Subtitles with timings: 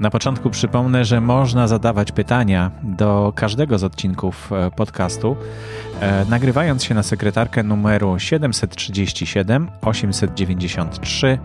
[0.00, 5.36] Na początku przypomnę, że można zadawać pytania do każdego z odcinków e, podcastu,
[6.00, 11.38] e, nagrywając się na sekretarkę numeru 737 893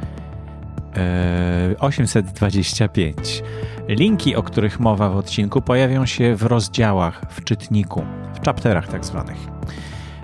[1.80, 3.44] 825.
[3.88, 8.04] Linki, o których mowa w odcinku, pojawią się w rozdziałach w czytniku,
[8.42, 9.55] w chapterach tak zwanych.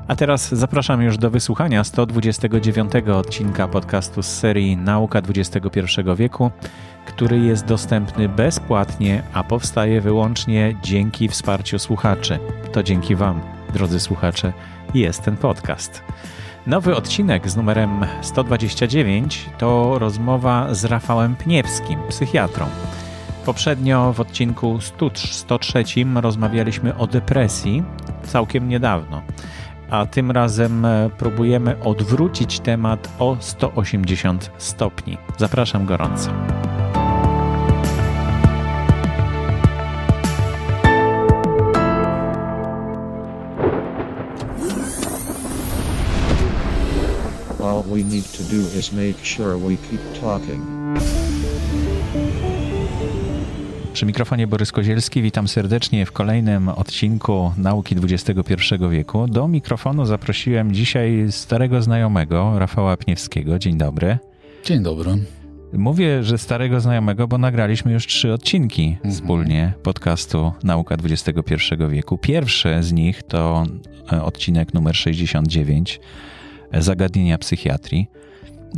[0.08, 5.82] A teraz zapraszam już do wysłuchania 129 odcinka podcastu z serii Nauka XXI
[6.18, 6.52] wieku,
[7.05, 12.40] który jest dostępny bezpłatnie, a powstaje wyłącznie dzięki wsparciu słuchaczy.
[12.72, 13.41] To dzięki Wam,
[13.74, 14.54] drodzy słuchacze,
[14.94, 16.04] jest ten podcast.
[16.68, 22.66] Nowy odcinek z numerem 129 to rozmowa z Rafałem Pniewskim, psychiatrą.
[23.46, 24.80] Poprzednio w odcinku
[25.32, 25.84] 103
[26.16, 27.84] rozmawialiśmy o depresji
[28.24, 29.22] całkiem niedawno,
[29.92, 35.18] a tym razem próbujemy odwrócić temat o 180 stopni.
[35.38, 36.30] Zapraszam gorąco.
[47.64, 50.80] All we need to do is make sure we keep talking.
[53.94, 58.54] Przy mikrofonie Borys Kozielski, witam serdecznie w kolejnym odcinku Nauki XXI
[58.90, 59.28] wieku.
[59.28, 63.60] Do mikrofonu zaprosiłem dzisiaj starego znajomego, Rafała Pniewskiego.
[63.60, 64.18] Dzień dobry.
[64.66, 65.12] Dzień dobry.
[65.74, 69.14] Mówię, że starego znajomego, bo nagraliśmy już trzy odcinki mhm.
[69.14, 71.56] wspólnie podcastu Nauka XXI
[71.90, 72.18] wieku.
[72.18, 73.64] Pierwszy z nich to
[74.14, 76.00] e, odcinek numer 69
[76.74, 78.08] zagadnienia psychiatrii.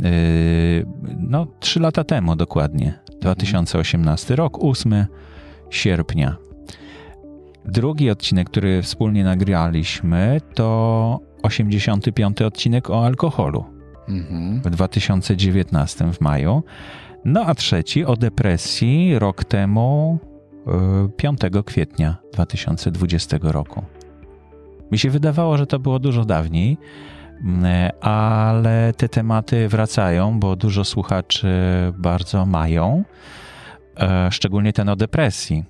[0.02, 0.86] Yy,
[1.18, 5.06] no, trzy lata temu dokładnie, 2018 rok, 8
[5.70, 6.36] sierpnia.
[7.64, 13.64] Drugi odcinek, który wspólnie nagraliśmy, to 85 odcinek o alkoholu
[14.08, 14.60] mhm.
[14.62, 16.62] w 2019 w maju.
[17.24, 20.18] No a trzeci o depresji rok temu,
[21.16, 23.82] 5 yy, kwietnia 2020 roku.
[24.92, 26.78] Mi się wydawało, że to było dużo dawniej,
[28.00, 31.48] ale te tematy wracają, bo dużo słuchaczy
[31.98, 33.04] bardzo mają,
[34.00, 35.64] e, szczególnie ten o depresji.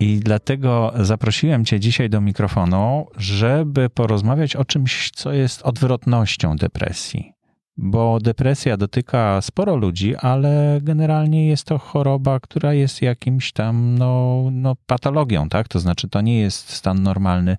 [0.00, 7.31] I dlatego zaprosiłem Cię dzisiaj do mikrofonu, żeby porozmawiać o czymś, co jest odwrotnością depresji
[7.76, 14.42] bo depresja dotyka sporo ludzi, ale generalnie jest to choroba, która jest jakimś tam no,
[14.52, 15.68] no, patologią, tak?
[15.68, 17.56] To znaczy, to nie jest stan normalny.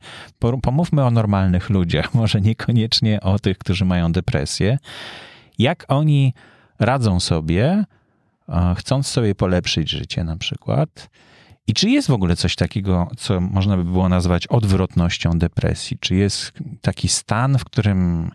[0.61, 4.77] Pomówmy o normalnych ludziach, może niekoniecznie o tych, którzy mają depresję.
[5.59, 6.33] Jak oni
[6.79, 7.85] radzą sobie,
[8.75, 11.09] chcąc sobie polepszyć życie na przykład.
[11.67, 15.97] I czy jest w ogóle coś takiego, co można by było nazwać odwrotnością depresji?
[15.99, 18.31] Czy jest taki stan, w którym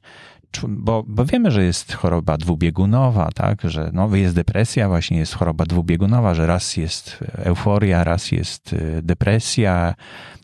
[0.69, 5.67] bo, bo wiemy, że jest choroba dwubiegunowa, tak, że no, jest depresja, właśnie jest choroba
[5.67, 9.95] dwubiegunowa, że raz jest euforia, raz jest y, depresja,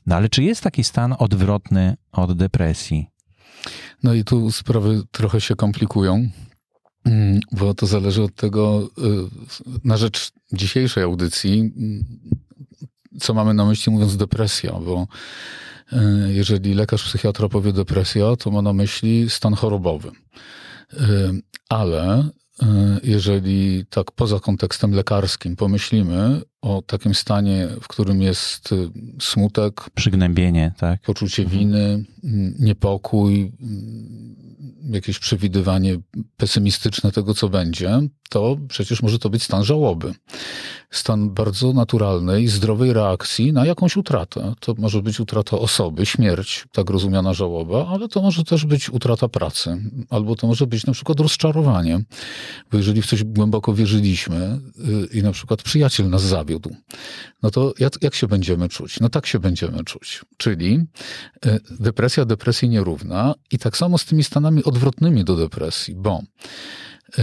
[0.07, 3.07] no ale czy jest taki stan odwrotny od depresji?
[4.03, 6.29] No i tu sprawy trochę się komplikują,
[7.05, 12.05] mm, bo to zależy od tego, y, na rzecz dzisiejszej audycji, mm,
[13.21, 15.07] co mamy na myśli mówiąc depresja, bo E,
[16.29, 20.11] jeżeli lekarz psychiatra powie depresja, to ma na myśli stan chorobowy.
[20.93, 21.33] E,
[21.69, 22.29] ale
[22.63, 28.75] e, jeżeli tak poza kontekstem lekarskim pomyślimy o takim stanie, w którym jest
[29.21, 31.01] smutek, przygnębienie, tak?
[31.03, 31.61] poczucie mhm.
[31.61, 32.05] winy,
[32.59, 33.53] niepokój,
[34.91, 35.97] jakieś przewidywanie
[36.37, 38.01] pesymistyczne tego, co będzie,
[38.31, 40.15] to przecież może to być stan żałoby.
[40.95, 44.55] Stan bardzo naturalnej, zdrowej reakcji na jakąś utratę.
[44.61, 49.29] To może być utrata osoby, śmierć, tak rozumiana żałoba, ale to może też być utrata
[49.29, 52.05] pracy, albo to może być na przykład rozczarowanie.
[52.71, 54.61] Bo jeżeli w coś głęboko wierzyliśmy
[55.13, 56.77] y, i na przykład przyjaciel nas zawiódł,
[57.43, 59.01] no to jak, jak się będziemy czuć?
[59.01, 60.23] No tak się będziemy czuć.
[60.37, 60.87] Czyli
[61.47, 66.23] y, depresja depresji nierówna i tak samo z tymi stanami odwrotnymi do depresji, bo
[67.19, 67.23] y,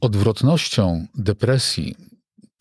[0.00, 1.96] odwrotnością depresji,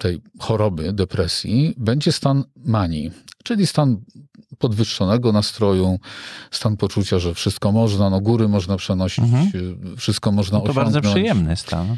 [0.02, 3.12] tej choroby depresji, będzie stan manii,
[3.44, 3.98] czyli stan
[4.58, 6.00] podwyższonego nastroju,
[6.52, 9.98] stan poczucia, że wszystko można, no góry można przenosić, mhm.
[9.98, 10.96] wszystko można no to osiągnąć.
[10.96, 11.98] To bardzo przyjemny stan.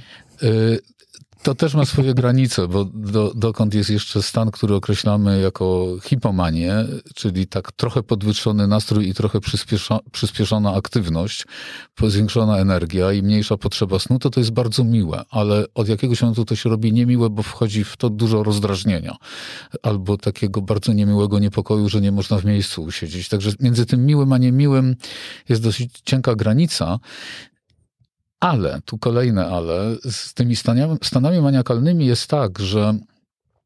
[1.44, 6.86] To też ma swoje granice, bo do, dokąd jest jeszcze stan, który określamy jako hipomanię,
[7.16, 11.46] czyli tak trochę podwyższony nastrój i trochę przyspieszo, przyspieszona aktywność,
[12.08, 16.46] zwiększona energia i mniejsza potrzeba snu, to to jest bardzo miłe, ale od jakiegoś momentu
[16.46, 19.16] to się robi niemiłe, bo wchodzi w to dużo rozdrażnienia
[19.82, 23.30] albo takiego bardzo niemiłego niepokoju, że nie można w miejscu usiedzieć.
[23.30, 24.96] Także między tym miłym a niemiłym
[25.50, 27.00] jest dosyć cienka granica
[28.44, 32.94] ale, tu kolejne ale, z tymi stanami, stanami maniakalnymi jest tak, że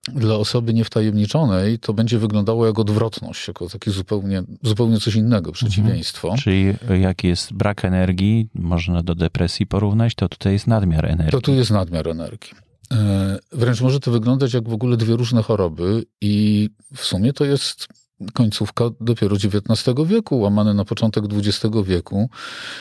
[0.08, 6.36] dla osoby niewtajemniczonej to będzie wyglądało jak odwrotność, jako takie zupełnie, zupełnie coś innego, przeciwieństwo.
[6.44, 11.32] Czyli jak jest brak energii, można do depresji porównać, to tutaj jest nadmiar energii.
[11.32, 12.52] To tu jest nadmiar energii.
[12.92, 17.46] E, Wręcz może to wyglądać jak w ogóle dwie różne choroby i w sumie to
[17.46, 17.88] jest
[18.34, 22.30] końcówka dopiero XIX wieku, łamane na początek XX wieku,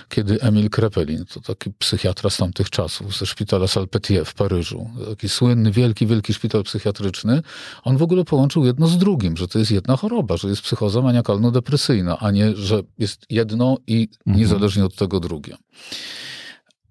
[0.09, 5.29] kiedy Emil Krepelin, to taki psychiatra z tamtych czasów, ze szpitala Salpetier w Paryżu, taki
[5.29, 7.43] słynny, wielki, wielki szpital psychiatryczny,
[7.85, 11.01] on w ogóle połączył jedno z drugim, że to jest jedna choroba, że jest psychoza
[11.01, 14.41] maniakalno-depresyjna, a nie, że jest jedno i Mhm.
[14.41, 15.57] niezależnie od tego drugie.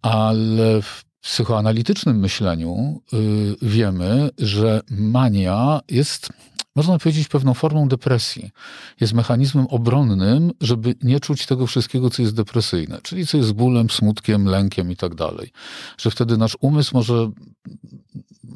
[0.02, 6.30] Ale w psychoanalitycznym myśleniu y, wiemy, że mania jest,
[6.76, 8.52] można powiedzieć, pewną formą depresji.
[9.02, 13.90] Jest mechanizmem obronnym, żeby nie czuć tego wszystkiego, co jest depresyjne, czyli co jest bólem,
[13.90, 15.52] smutkiem, lękiem i tak dalej.
[15.98, 17.32] Że wtedy nasz umysł może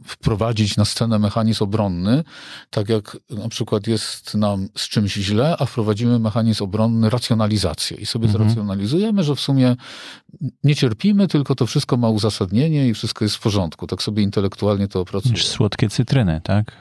[0.06, 2.24] wprowadzić na scenę mechanizm obronny,
[2.69, 8.06] tak jak na przykład jest nam z czymś źle, a wprowadzimy mechanizm obronny racjonalizację i
[8.06, 8.45] sobie Mhm.
[8.45, 9.75] zracjonalizujemy, że w sumie
[10.63, 13.88] nie cierpimy, tylko to wszystko ma uzasadnienie i wszystko jest w porządku.
[13.88, 15.39] Tak sobie intelektualnie to opracujemy.
[15.39, 16.71] Słodkie cytryny, tak?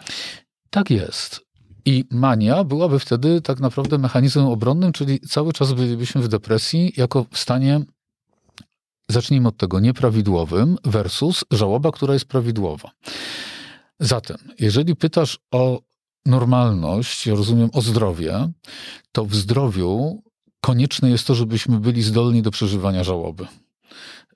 [0.71, 1.41] Tak jest.
[1.85, 7.27] I mania byłaby wtedy tak naprawdę mechanizmem obronnym, czyli cały czas bylibyśmy w depresji jako
[7.31, 7.81] w stanie,
[9.09, 12.91] zacznijmy od tego, nieprawidłowym versus żałoba, która jest prawidłowa.
[14.01, 15.81] Zatem, jeżeli pytasz o
[16.27, 18.53] normalność, ja rozumiem o zdrowie,
[19.13, 20.23] to w zdrowiu
[20.61, 23.47] konieczne jest to, żebyśmy byli zdolni do przeżywania żałoby.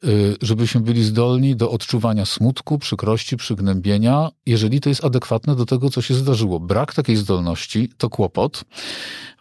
[0.04, 5.90] Y, Żebyśmy byli zdolni do odczuwania smutku, przykrości, przygnębienia, jeżeli to jest adekwatne do tego,
[5.90, 6.60] co się zdarzyło.
[6.60, 8.64] Brak takiej zdolności to kłopot,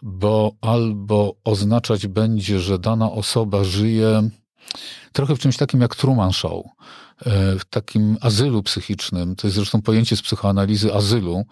[0.02, 4.30] bo albo oznaczać będzie, że dana osoba żyje
[5.12, 6.66] trochę w czymś takim jak Truman Show,
[7.26, 9.36] e, w takim azylu psychicznym.
[9.36, 11.44] To jest zresztą pojęcie z psychoanalizy azylu,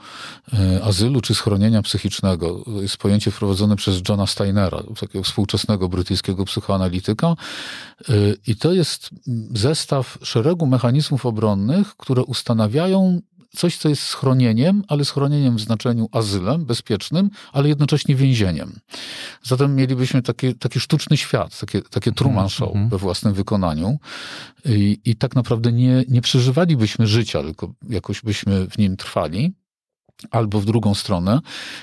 [0.52, 2.62] e, azylu czy schronienia psychicznego.
[2.64, 7.26] To jest pojęcie wprowadzone przez Johna Steinera, takiego współczesnego brytyjskiego psychoanalityka.
[7.28, 7.34] E,
[8.46, 9.10] I to jest
[9.54, 13.20] zestaw szeregu mechanizmów obronnych, które ustanawiają
[13.56, 18.80] coś, co jest schronieniem, ale schronieniem w znaczeniu azylem, bezpiecznym, ale jednocześnie więzieniem.
[19.42, 22.88] Zatem mielibyśmy taki, taki sztuczny świat, takie, takie Truman Show mhm.
[22.88, 23.98] we własnym wykonaniu
[24.64, 29.54] I, i tak naprawdę nie, nie przeżywalibyśmy życia, tylko jakoś byśmy w nim trwali.
[30.30, 31.40] Albo w drugą stronę,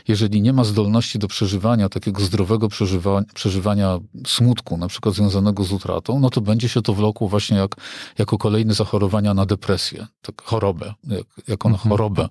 [0.08, 3.98] jeżeli nie ma zdolności do przeżywania, takiego zdrowego przeżywa, przeżywania
[4.28, 7.76] smutku, na przykład związanego z utratą, no to będzie się to wlokło właśnie jak,
[8.18, 11.90] jako kolejne zachorowania na depresję, tak, chorobę, jak, jako na Mhm.
[11.90, 12.30] chorobę,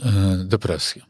[0.00, 0.10] e,
[0.44, 1.02] depresję.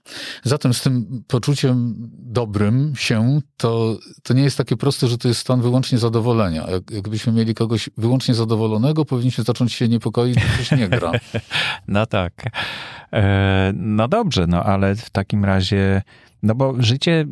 [0.45, 5.41] Zatem z tym poczuciem dobrym się, to, to nie jest takie proste, że to jest
[5.41, 6.71] stan wyłącznie zadowolenia.
[6.71, 11.13] Jak, jakbyśmy mieli kogoś wyłącznie zadowolonego, powinniśmy zacząć się niepokoić, że coś nie gra.
[11.89, 12.33] No tak.
[13.13, 16.03] E, no dobrze, no ale w takim razie,
[16.43, 17.25] no bo życie,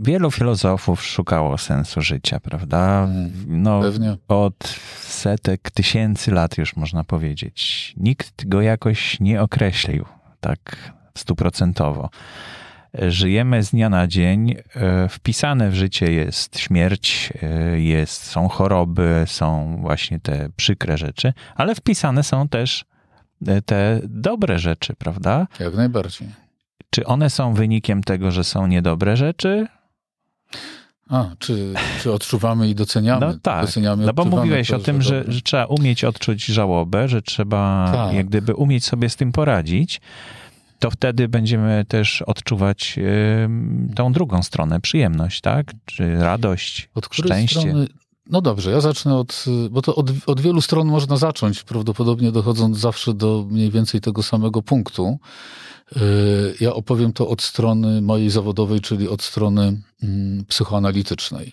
[0.00, 3.08] wielu filozofów szukało sensu życia, prawda?
[3.46, 4.16] No, Pewnie.
[4.28, 4.68] od
[5.00, 7.94] setek tysięcy lat już można powiedzieć.
[7.96, 10.04] Nikt go jakoś nie określił
[10.40, 12.10] tak stuprocentowo.
[12.94, 14.56] Żyjemy z dnia na dzień.
[14.74, 21.32] e, Wpisane w życie jest śmierć, e, jest, są choroby, są właśnie te przykre rzeczy,
[21.54, 22.84] ale wpisane są też
[23.66, 25.46] te dobre rzeczy, prawda?
[25.60, 26.28] Jak najbardziej.
[26.90, 29.66] Czy one są wynikiem tego, że są niedobre rzeczy?
[31.08, 33.26] A, czy, czy odczuwamy i doceniamy?
[33.26, 37.08] No tak, Doceniamy, no bo mówiłeś to, o tym, że, że trzeba umieć odczuć żałobę,
[37.08, 38.14] że trzeba Tak.
[38.14, 40.00] jak gdyby umieć sobie z tym poradzić,
[40.78, 42.98] to wtedy będziemy też odczuwać
[43.44, 45.72] ym, tą drugą stronę, przyjemność, tak?
[45.84, 47.60] Czy radość, Od szczęście.
[47.60, 47.86] strony...
[48.30, 52.78] No dobrze, ja zacznę od, bo to od, od wielu stron można zacząć, prawdopodobnie dochodząc
[52.78, 55.18] zawsze do mniej więcej tego samego punktu.
[55.96, 56.02] Yy,
[56.60, 61.52] Ja opowiem to od strony mojej zawodowej, czyli od strony mm, psychoanalitycznej.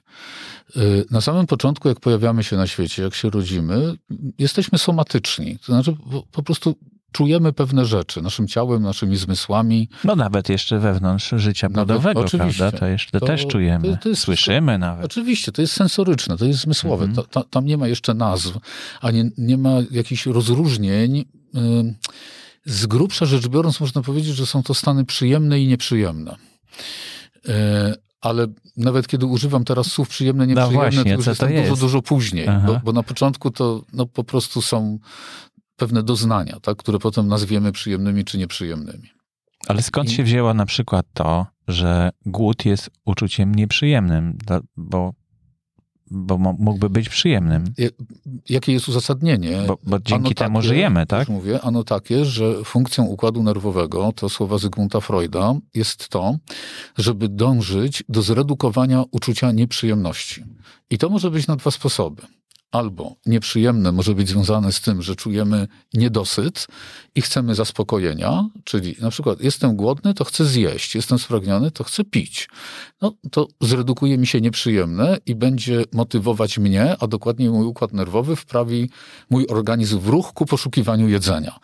[0.76, 3.98] Yy, Na samym początku, jak pojawiamy się na świecie, jak się rodzimy,
[4.40, 5.58] jesteśmy somatyczni.
[5.60, 5.96] To znaczy
[6.32, 6.76] po prostu
[7.18, 9.90] czujemy pewne rzeczy naszym ciałem, naszymi zmysłami.
[10.04, 12.60] No nawet jeszcze wewnątrz życia płodowego, oczywiście.
[12.60, 12.78] prawda?
[12.80, 15.06] To jeszcze To- też czujemy, to- to jest słyszymy nawet.
[15.06, 17.06] Oczywiście, to jest sensoryczne, to jest zmysłowe.
[17.06, 17.28] Mhm.
[17.28, 18.58] Ta, ta, tam nie ma jeszcze nazw,
[19.02, 21.26] a nie, nie ma jakichś rozróżnień.
[22.66, 26.36] Z grubsza rzecz biorąc, można powiedzieć, że są to stany przyjemne i nieprzyjemne.
[27.48, 27.54] Yy,
[28.22, 28.48] Ale
[28.78, 31.82] nawet kiedy używam teraz słów przyjemne, nieprzyjemne, No właśnie, to już co to dużo, jest?
[31.82, 32.48] dużo później.
[32.48, 32.68] Aha.
[32.68, 35.00] Bo, bo na początku to no, po prostu są
[35.78, 39.10] pewne doznania, tak, które potem nazwiemy przyjemnymi czy nieprzyjemnymi.
[39.68, 44.38] Ale skąd I- się wzięło na przykład to, że głód jest uczuciem nieprzyjemnym?
[44.78, 45.14] Bo
[46.12, 47.64] bo mógłby być przyjemnym.
[48.50, 49.64] Jakie jest uzasadnienie?
[49.68, 51.30] Bo, bo dzięki ano temu takie, żyjemy, tak?
[51.30, 56.38] Mówię, ano takie, że funkcją układu nerwowego, to słowa Zygmunta Freuda, jest to,
[56.98, 60.44] żeby dążyć do zredukowania uczucia nieprzyjemności.
[60.90, 62.22] I to może być na dwa sposoby
[62.72, 66.68] albo nieprzyjemne może być związane z tym, że czujemy niedosyt
[67.16, 72.04] i chcemy zaspokojenia, czyli na przykład jestem głodny, to chcę zjeść, jestem spragniony, to chcę
[72.04, 72.50] pić.
[73.02, 78.36] No to zredukuje mi się nieprzyjemne i będzie motywować mnie, a dokładniej mój układ nerwowy
[78.36, 78.90] wprawi
[79.30, 81.60] mój organizm w ruch ku poszukiwaniu jedzenia.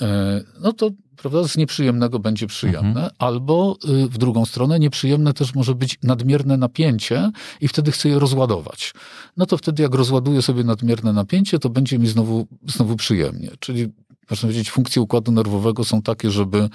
[0.00, 0.90] E, no to
[1.22, 3.10] prawda, z nieprzyjemnego będzie przyjemne, mhm.
[3.18, 8.18] albo y, w drugą stronę nieprzyjemne też może być nadmierne napięcie i wtedy chcę je
[8.18, 8.94] rozładować.
[9.36, 13.50] No to wtedy jak rozładuję sobie nadmierne napięcie, to będzie mi znowu, znowu przyjemnie.
[13.60, 13.88] Czyli
[14.30, 16.68] można powiedzieć, funkcje układu nerwowego są takie, żeby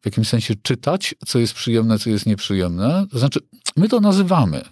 [0.00, 3.06] w jakimś sensie czytać, co jest przyjemne, co jest nieprzyjemne.
[3.10, 3.40] To znaczy,
[3.76, 4.62] my to nazywamy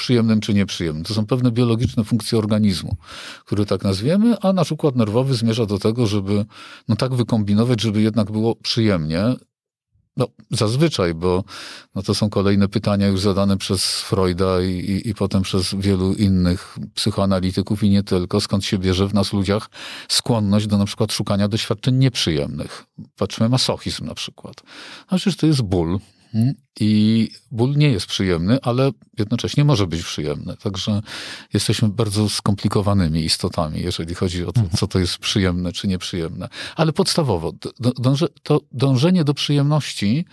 [0.00, 1.04] przyjemnym czy nieprzyjemnym.
[1.04, 2.96] To są pewne biologiczne funkcje organizmu,
[3.44, 6.44] które tak nazwiemy, a nasz układ nerwowy zmierza do tego, żeby
[6.88, 9.22] no tak wykombinować, żeby jednak było przyjemnie.
[10.16, 11.44] No, zazwyczaj, bo
[11.94, 16.14] no to są kolejne pytania już zadane przez Freuda i, i, i potem przez wielu
[16.14, 19.70] innych psychoanalityków i nie tylko, skąd się bierze w nas ludziach
[20.08, 22.86] skłonność do na przykład szukania doświadczeń nieprzyjemnych.
[23.16, 24.62] Patrzmy masochizm na przykład.
[25.08, 25.98] A przecież to jest ból,
[26.80, 30.56] i ból nie jest przyjemny, ale jednocześnie może być przyjemny.
[30.56, 31.02] Także
[31.52, 36.48] jesteśmy bardzo skomplikowanymi istotami, jeżeli chodzi o to, co to jest przyjemne czy nieprzyjemne.
[36.76, 37.52] Ale podstawowo,
[37.98, 40.24] dąże, to dążenie do przyjemności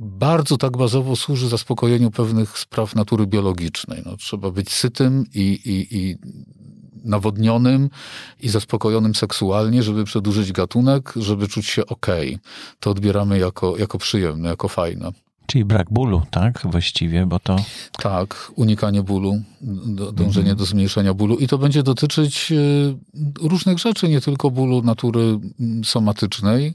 [0.00, 4.02] bardzo tak bazowo służy zaspokojeniu pewnych spraw natury biologicznej.
[4.06, 6.18] No, trzeba być sytym i, i, i
[7.04, 7.90] nawodnionym
[8.40, 12.06] i zaspokojonym seksualnie, żeby przedłużyć gatunek, żeby czuć się ok.
[12.80, 15.12] To odbieramy jako, jako przyjemne, jako fajne.
[15.46, 16.62] Czyli brak bólu, tak?
[16.64, 17.56] Właściwie, bo to.
[17.92, 19.42] Tak, unikanie bólu,
[20.12, 20.56] dążenie mhm.
[20.56, 21.36] do zmniejszenia bólu.
[21.36, 25.38] I to będzie dotyczyć e, różnych rzeczy, nie tylko bólu natury
[25.84, 26.74] somatycznej.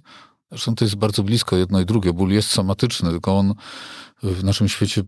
[0.53, 2.13] Zresztą to jest bardzo blisko jedno i drugie.
[2.13, 3.53] Ból jest somatyczny, tylko on
[4.24, 5.01] w naszym świecie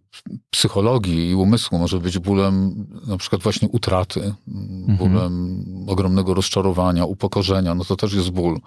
[0.49, 4.97] psychologii i umysłu może być bólem na przykład właśnie utraty, mhm.
[4.97, 8.59] bólem ogromnego rozczarowania, upokorzenia, no to też jest ból.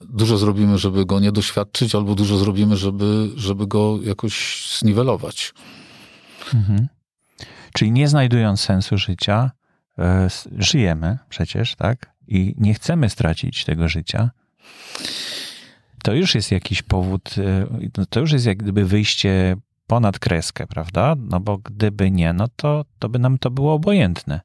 [0.00, 5.54] Dużo zrobimy, żeby go nie doświadczyć, albo dużo zrobimy, żeby, żeby go jakoś zniwelować.
[6.54, 6.88] Mhm.
[7.72, 9.50] Czyli nie znajdując sensu życia,
[9.98, 12.14] e, żyjemy przecież, tak?
[12.28, 14.30] I nie chcemy stracić tego życia
[16.02, 21.14] to już jest jakiś powód, e, to już jest jak gdyby wyjście ponad kreskę, prawda?
[21.18, 24.40] No bo gdyby nie, no to, to by nam to było obojętne.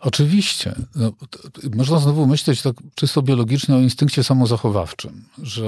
[0.00, 0.74] Oczywiście.
[0.94, 1.12] No,
[1.76, 5.64] można znowu myśleć tak czysto biologicznie o instynkcie samozachowawczym, że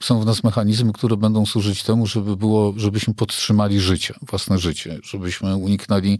[0.00, 4.58] y, są w nas mechanizmy, które będą służyć temu, żeby było, żebyśmy podtrzymali życie, własne
[4.58, 6.18] życie, żebyśmy uniknęli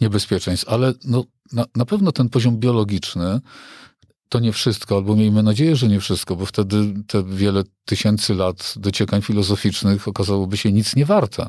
[0.00, 0.68] niebezpieczeństw.
[0.68, 3.40] Ale no, na, na pewno ten poziom biologiczny
[4.28, 8.74] to nie wszystko, albo miejmy nadzieję, że nie wszystko, bo wtedy te wiele tysięcy lat
[8.76, 11.46] dociekań filozoficznych okazałoby się nic nie warte.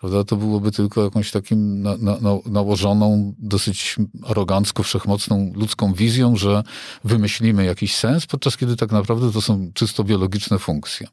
[0.00, 0.24] Prawda?
[0.24, 6.62] To byłoby tylko jakąś takim na, na, nałożoną, dosyć arogancko, wszechmocną ludzką wizją, że
[7.04, 11.06] wymyślimy jakiś sens, podczas kiedy tak naprawdę to są czysto biologiczne funkcje.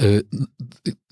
[0.00, 0.24] Y,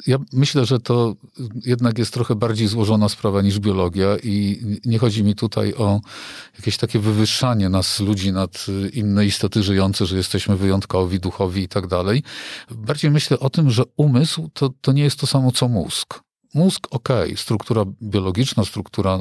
[0.06, 1.16] ja myślę, że to
[1.64, 6.00] jednak jest trochę bardziej złożona sprawa niż biologia i nie chodzi mi tutaj o
[6.56, 11.86] jakieś takie wywyższanie nas, ludzi, nad inne istoty żyjące, że jesteśmy wyjątkowi, duchowi i tak
[11.86, 12.22] dalej.
[12.70, 16.25] Bardziej myślę o tym, że umysł to, to nie jest to samo co mózg.
[16.56, 19.18] Mózg, ok, struktura biologiczna, struktura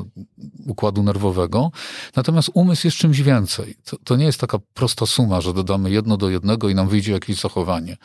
[0.67, 1.71] układu nerwowego,
[2.15, 3.75] natomiast umysł jest czymś więcej.
[3.85, 7.11] To, to, nie jest taka prosta suma, że dodamy jedno do jednego i nam wyjdzie
[7.11, 7.97] jakieś zachowanie.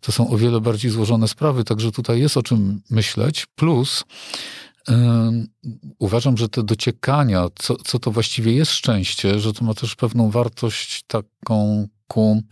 [0.00, 3.46] To są o wiele bardziej złożone sprawy, także tutaj jest o czym myśleć.
[3.54, 4.04] Plus,
[4.88, 4.94] yy,
[5.98, 10.30] uważam, że te dociekania, co, co to właściwie jest szczęście, że to ma też pewną
[10.30, 12.42] wartość taką ku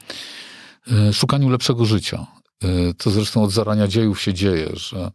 [0.87, 2.38] yy, szukaniu lepszego życia E,
[2.99, 5.11] to zresztą od zarania dziejów się dzieje, że,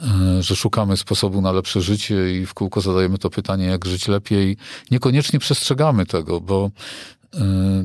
[0.00, 4.08] e, że szukamy sposobu na lepsze życie i w kółko zadajemy to pytanie, jak żyć
[4.08, 4.56] lepiej.
[4.90, 6.70] Niekoniecznie przestrzegamy tego, bo
[7.34, 7.84] e,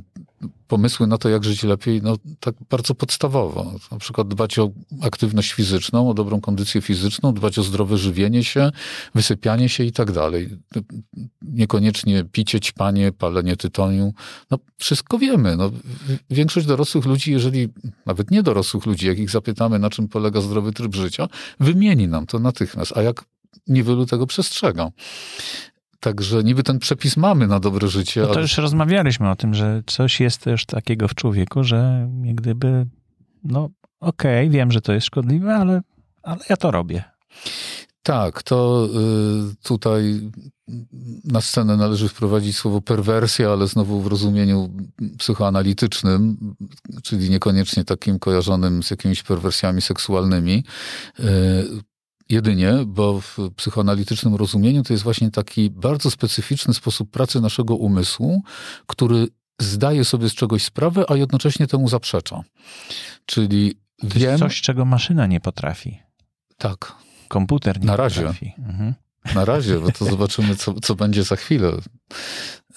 [0.68, 3.74] pomysły na to, jak żyć lepiej, no tak bardzo podstawowo.
[3.92, 4.72] Na przykład dbać o
[5.02, 8.72] aktywność fizyczną, o dobrą kondycję fizyczną, dbać o zdrowe żywienie się,
[9.16, 10.50] wysypianie się i tak dalej.
[11.42, 14.14] Niekoniecznie picie, ćpanie, palenie tytoniu.
[14.52, 15.56] No wszystko wiemy.
[15.56, 15.72] No,
[16.30, 17.70] większość dorosłych ludzi, jeżeli,
[18.06, 21.28] nawet nie dorosłych ludzi, jak ich zapytamy, na czym polega zdrowy tryb życia,
[21.60, 22.98] wymieni nam to natychmiast.
[22.98, 23.26] A jak
[23.68, 24.92] niewielu tego przestrzega.
[26.00, 28.22] Także niby ten przepis mamy na dobre życie.
[28.22, 28.42] No to ale...
[28.42, 32.86] już rozmawialiśmy o tym, że coś jest też takiego w człowieku, że jak gdyby,
[33.44, 35.82] no okej, okay, wiem, że to jest szkodliwe, ale,
[36.24, 37.04] ale ja to robię.
[38.04, 38.88] Tak, to
[39.52, 40.32] y, tutaj
[41.24, 44.70] na scenę należy wprowadzić słowo perwersja, ale znowu w rozumieniu
[45.18, 46.38] psychoanalitycznym,
[47.04, 50.64] czyli niekoniecznie takim kojarzonym z jakimiś perwersjami seksualnymi.
[52.30, 58.44] Jedynie, bo w psychoanalitycznym rozumieniu to jest właśnie taki bardzo specyficzny sposób pracy naszego umysłu,
[58.88, 59.28] który
[59.60, 62.44] zdaje sobie z czegoś sprawę, a jednocześnie temu zaprzecza.
[63.26, 64.40] Czyli wiem...
[64.40, 66.00] Coś, czego maszyna nie potrafi.
[66.58, 66.96] Tak.
[67.28, 68.22] Komputer nie Na razie.
[68.22, 68.54] potrafi.
[68.58, 68.94] Mhm.
[69.36, 71.72] Na razie, bo to zobaczymy, co, co będzie za chwilę.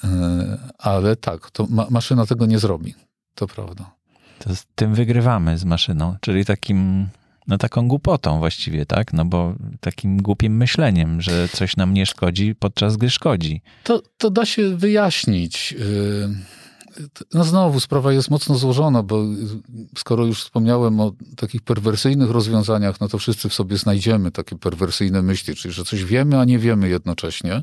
[0.04, 2.94] E, Ale tak, to ma, maszyna tego nie zrobi.
[3.34, 3.94] To prawda.
[4.38, 7.08] To z tym wygrywamy z maszyną, czyli takim,
[7.48, 9.12] no taką głupotą właściwie, tak?
[9.12, 13.62] No bo takim głupim myśleniem, że coś nam nie szkodzi, podczas gdy szkodzi.
[13.84, 15.74] To, to da się wyjaśnić.
[17.34, 19.24] No znowu, sprawa jest mocno złożona, bo
[19.96, 25.22] skoro już wspomniałem o takich perwersyjnych rozwiązaniach, no to wszyscy w sobie znajdziemy takie perwersyjne
[25.22, 27.62] myśli, czyli że coś wiemy, a nie wiemy jednocześnie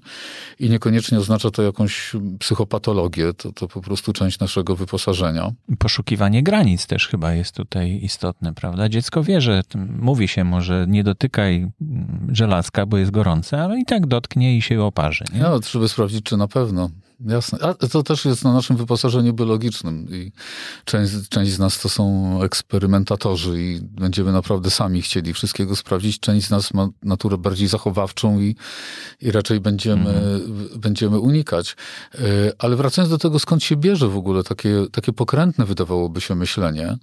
[0.59, 5.51] i niekoniecznie oznacza to jakąś psychopatologię, to, to po prostu część naszego wyposażenia.
[5.79, 8.89] Poszukiwanie granic też chyba jest tutaj istotne, prawda?
[8.89, 9.61] Dziecko wie, że
[9.99, 11.71] mówi się mu, że nie dotykaj
[12.31, 15.23] żelazka, bo jest gorące, ale i tak dotknie i się oparzy.
[15.33, 15.39] Nie?
[15.39, 16.89] No, trzeba sprawdzić, czy na pewno.
[17.19, 17.59] Jasne.
[17.61, 20.31] A to też jest na naszym wyposażeniu biologicznym i
[20.85, 26.19] część, część z nas to są eksperymentatorzy i będziemy naprawdę sami chcieli wszystkiego sprawdzić.
[26.19, 28.55] Część z nas ma naturę bardziej zachowawczą i,
[29.21, 30.41] i raczej będziemy,
[30.75, 31.75] będziemy unikać.
[32.15, 32.19] E,
[32.57, 36.97] Ale wracając do tego, skąd się bierze w ogóle takie, takie pokrętne wydawałoby się myślenie,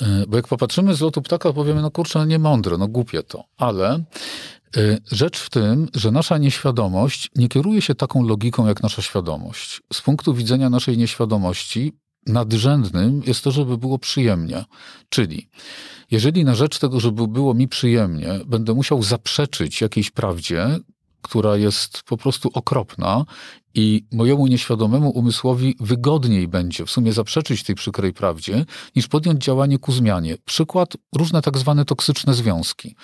[0.00, 3.22] e, bo jak popatrzymy z lotu ptaka, powiemy, no kurczę, no nie mądre, no głupie
[3.22, 3.44] to.
[3.56, 4.04] Ale
[5.12, 9.82] Rzecz w tym, że nasza nieświadomość nie kieruje się taką logiką jak nasza świadomość.
[9.92, 11.92] Z punktu widzenia naszej nieświadomości
[12.26, 14.64] nadrzędnym jest to, żeby było przyjemnie.
[15.08, 15.48] Czyli
[16.10, 20.78] jeżeli na rzecz tego, żeby było mi przyjemnie, będę musiał zaprzeczyć jakiejś prawdzie,
[21.22, 23.24] która jest po prostu okropna
[23.74, 28.64] i mojemu nieświadomemu umysłowi wygodniej będzie w sumie zaprzeczyć tej przykrej prawdzie,
[28.96, 30.36] niż podjąć działanie ku zmianie.
[30.44, 32.94] Przykład, różne tak zwane toksyczne związki.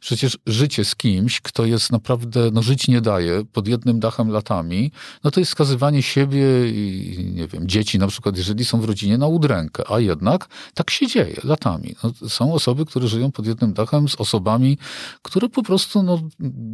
[0.00, 4.92] Przecież życie z kimś, kto jest naprawdę, no żyć nie daje, pod jednym dachem latami,
[5.24, 9.18] no to jest skazywanie siebie i, nie wiem, dzieci na przykład, jeżeli są w rodzinie,
[9.18, 9.82] na udrękę.
[9.90, 11.94] A jednak tak się dzieje latami.
[12.04, 14.78] No, są osoby, które żyją pod jednym dachem z osobami,
[15.22, 16.20] które po prostu no,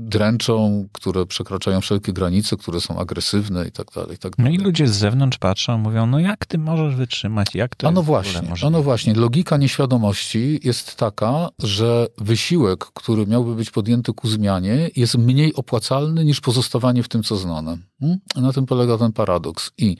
[0.08, 4.14] dręczą, które przekraczają wszelkie granice, które są agresywne i tak dalej.
[4.14, 4.54] i Tak No dalej.
[4.61, 8.02] i ludzie z zewnątrz patrzą, mówią, no jak ty możesz wytrzymać, jak to A no
[8.02, 9.14] właśnie, a no właśnie.
[9.14, 16.24] Logika nieświadomości jest taka, że wysiłek, który miałby być podjęty ku zmianie, jest mniej opłacalny
[16.24, 17.76] niż pozostawanie w tym, co znane.
[18.00, 18.18] Hmm?
[18.37, 19.70] Na tym polega ten paradoks.
[19.78, 19.96] I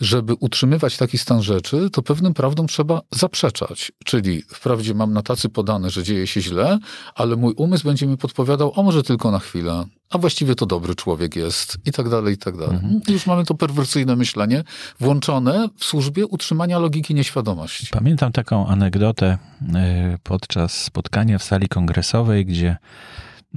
[0.00, 3.92] żeby utrzymywać taki stan rzeczy, to pewnym prawdom trzeba zaprzeczać.
[4.04, 6.78] Czyli wprawdzie mam na tacy podane, że dzieje się źle,
[7.14, 10.94] ale mój umysł będzie mi podpowiadał, a może tylko na chwilę, a właściwie to dobry
[10.94, 12.75] człowiek jest i tak dalej, i tak dalej.
[13.08, 14.64] I Już mamy to perwersyjne myślenie
[15.00, 17.86] włączone w służbie utrzymania logiki nieświadomości.
[17.90, 19.38] Pamiętam taką anegdotę
[19.74, 22.76] e, podczas spotkania w sali kongresowej, gdzie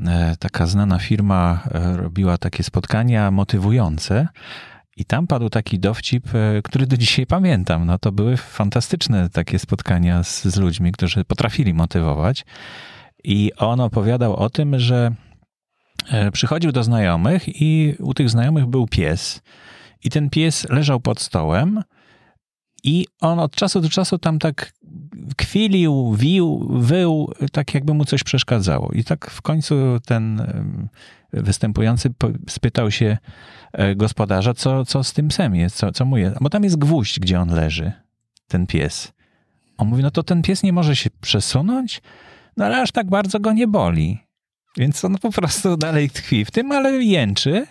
[0.08, 4.28] e, taka znana firma e, robiła takie spotkania motywujące.
[4.98, 6.28] I tam padł taki dowcip,
[6.64, 7.86] który do dzisiaj pamiętam.
[7.86, 12.46] No to były fantastyczne takie spotkania z, z ludźmi, którzy potrafili motywować.
[13.24, 15.12] I on opowiadał o tym, że
[16.34, 19.42] przychodził do znajomych i u tych znajomych był pies.
[20.04, 21.84] I ten pies leżał pod stołem
[22.84, 24.74] i on od czasu do czasu tam tak
[25.38, 28.92] kwilił, wił, wył, tak jakby mu coś przeszkadzało.
[28.92, 30.42] I tak w końcu ten
[31.34, 32.14] występujący
[32.50, 33.18] spytał się
[33.74, 36.36] e, gospodarza, co, co z tym psem jest, co, co mu jest.
[36.42, 37.92] Bo tam jest gwóźdź, gdzie on leży,
[38.48, 39.12] ten pies.
[39.78, 42.02] On mówi, no to ten pies nie może się przesunąć,
[42.58, 44.20] no ale aż tak bardzo go nie boli.
[44.80, 47.68] Więc on po prostu dalej tkwi w tym, ale jęczy.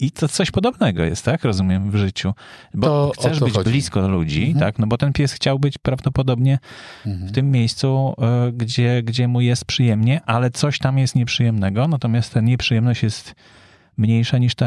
[0.00, 1.44] I to coś podobnego jest, tak?
[1.44, 2.32] Rozumiem w życiu.
[2.74, 3.70] Bo To chcesz być chodzi.
[3.70, 4.58] blisko ludzi, Mhm.
[4.60, 4.78] tak?
[4.78, 6.58] No bo ten pies chciał być prawdopodobnie
[7.04, 12.32] w tym miejscu, e, gdzie, gdzie mu jest przyjemnie, ale coś tam jest nieprzyjemnego, natomiast
[12.34, 13.34] ta nieprzyjemność jest
[13.96, 14.66] mniejsza niż ta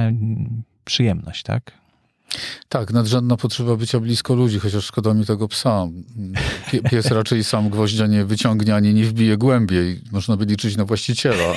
[0.85, 1.71] przyjemność, tak?
[2.69, 5.87] Tak, nadrzędna potrzeba bycia blisko ludzi, chociaż szkoda mi tego psa.
[6.71, 10.01] Pie- Pies raczej sam gwoździa nie wyciągnie ani nie wbije głębiej.
[10.11, 11.53] Można by liczyć na właściciela.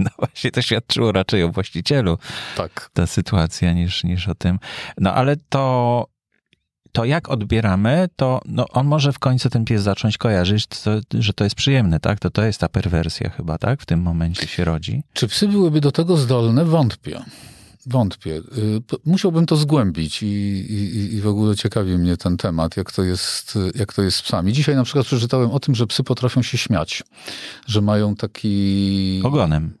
[0.00, 2.18] No właśnie to świadczyło raczej o właścicielu
[2.56, 2.90] Tak.
[2.92, 4.58] ta sytuacja niż, niż o tym.
[4.98, 6.06] No ale to,
[6.92, 11.32] to jak odbieramy, to no, on może w końcu ten pies zacząć kojarzyć, to, że
[11.32, 12.18] to jest przyjemne, tak?
[12.20, 13.82] To to jest ta perwersja chyba, tak?
[13.82, 15.02] W tym momencie się rodzi.
[15.12, 16.64] Czy psy byłyby do tego zdolne?
[16.64, 17.20] Wątpię.
[17.86, 18.36] Wątpię.
[18.36, 23.02] Y, Musiałbym to zgłębić i, i, i w ogóle ciekawi mnie ten temat, jak to,
[23.02, 24.52] jest, jak to jest z psami.
[24.52, 27.02] Dzisiaj na przykład przeczytałem o tym, że psy potrafią się śmiać,
[27.66, 29.74] że mają taki Ogonem.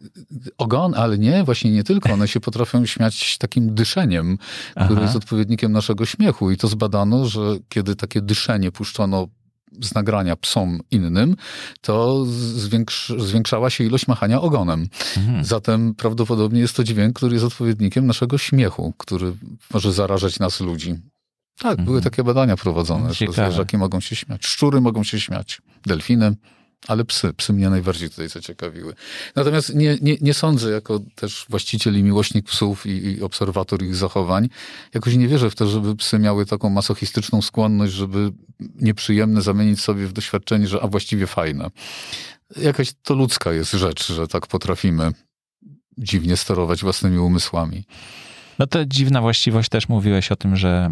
[0.58, 2.12] ogon, ale nie, właśnie nie tylko.
[2.12, 4.38] One się potrafią śmiać takim dyszeniem,
[4.70, 5.02] które Aha.
[5.02, 6.50] jest odpowiednikiem naszego śmiechu.
[6.50, 9.28] I to zbadano, że kiedy takie dyszenie puszczono
[9.82, 11.36] z nagrania psom innym,
[11.80, 14.88] to zwiększ, zwiększała się ilość machania ogonem.
[15.16, 15.44] Mhm.
[15.44, 19.32] Zatem prawdopodobnie jest to dźwięk, który jest odpowiednikiem naszego śmiechu, który
[19.74, 20.94] może zarażać nas ludzi.
[21.58, 23.48] Tak, były takie badania prowadzone, że Ciekawe.
[23.48, 24.46] zwierzaki mogą się śmiać.
[24.46, 26.36] Szczury mogą się śmiać, delfiny,
[26.86, 27.32] ale psy.
[27.36, 28.94] Psy mnie najbardziej tutaj zaciekawiły.
[29.36, 33.94] Natomiast nie, nie, nie sądzę, jako też właściciel i miłośnik psów i, i obserwator ich
[33.94, 34.48] zachowań,
[34.94, 40.06] jakoś nie wierzę w to, żeby psy miały taką masochistyczną skłonność, żeby nieprzyjemne zamienić sobie
[40.06, 41.70] w doświadczenie, że a właściwie fajne.
[42.56, 45.12] Jakaś to ludzka jest rzecz, że tak potrafimy
[45.98, 47.84] dziwnie sterować własnymi umysłami.
[48.58, 50.90] No to dziwna właściwość też mówiłeś o tym, że,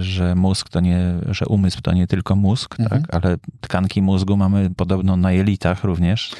[0.00, 0.98] że mózg to nie,
[1.30, 3.02] że umysł to nie tylko mózg, Mhm.
[3.02, 6.32] tak, ale tkanki mózgu mamy podobno na jelitach również.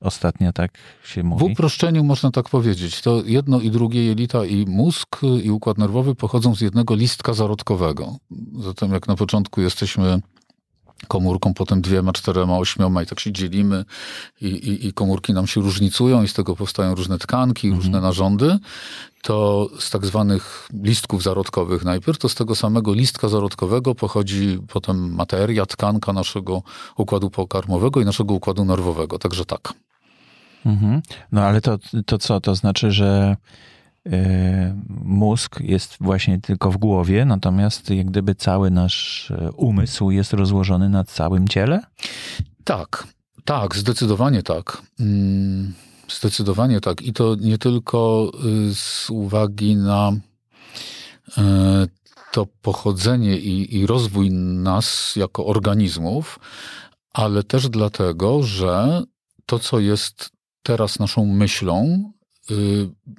[0.00, 0.70] Ostatnio tak
[1.04, 1.52] się W mówi.
[1.52, 3.00] uproszczeniu można tak powiedzieć.
[3.02, 8.16] To jedno i drugie jelita i mózg i układ nerwowy pochodzą z jednego listka zarodkowego.
[8.60, 10.20] Zatem jak na początku jesteśmy
[11.08, 13.84] komórką, potem dwiema, czterema, ośmioma i tak się dzielimy
[14.40, 18.58] i, i, i komórki nam się różnicują i z tego powstają różne tkanki, różne narządy,
[19.22, 25.14] to z tak zwanych listków zarodkowych najpierw, to z tego samego listka zarodkowego pochodzi potem
[25.14, 26.62] materia, tkanka naszego
[26.96, 29.18] układu pokarmowego i naszego układu nerwowego.
[29.18, 29.72] Także tak.
[30.66, 31.02] Mhm.
[31.32, 32.40] No ale to, to co?
[32.40, 33.36] To znaczy, że
[35.04, 40.88] mózg jest właśnie tylko w głowie, natomiast jak gdyby cały nasz y, umysł jest rozłożony
[40.88, 41.80] na całym ciele?
[42.64, 43.06] Tak,
[43.44, 44.82] tak, zdecydowanie tak.
[45.00, 45.72] Mm,
[46.16, 47.02] Zdecydowanie tak.
[47.02, 48.30] I to nie tylko
[48.70, 50.12] y, z uwagi na
[51.38, 51.86] e,
[52.32, 56.38] to pochodzenie i, i rozwój nas jako organizmów,
[57.12, 59.02] ale też dlatego, że
[59.46, 60.30] to, co jest
[60.62, 62.10] teraz naszą myślą,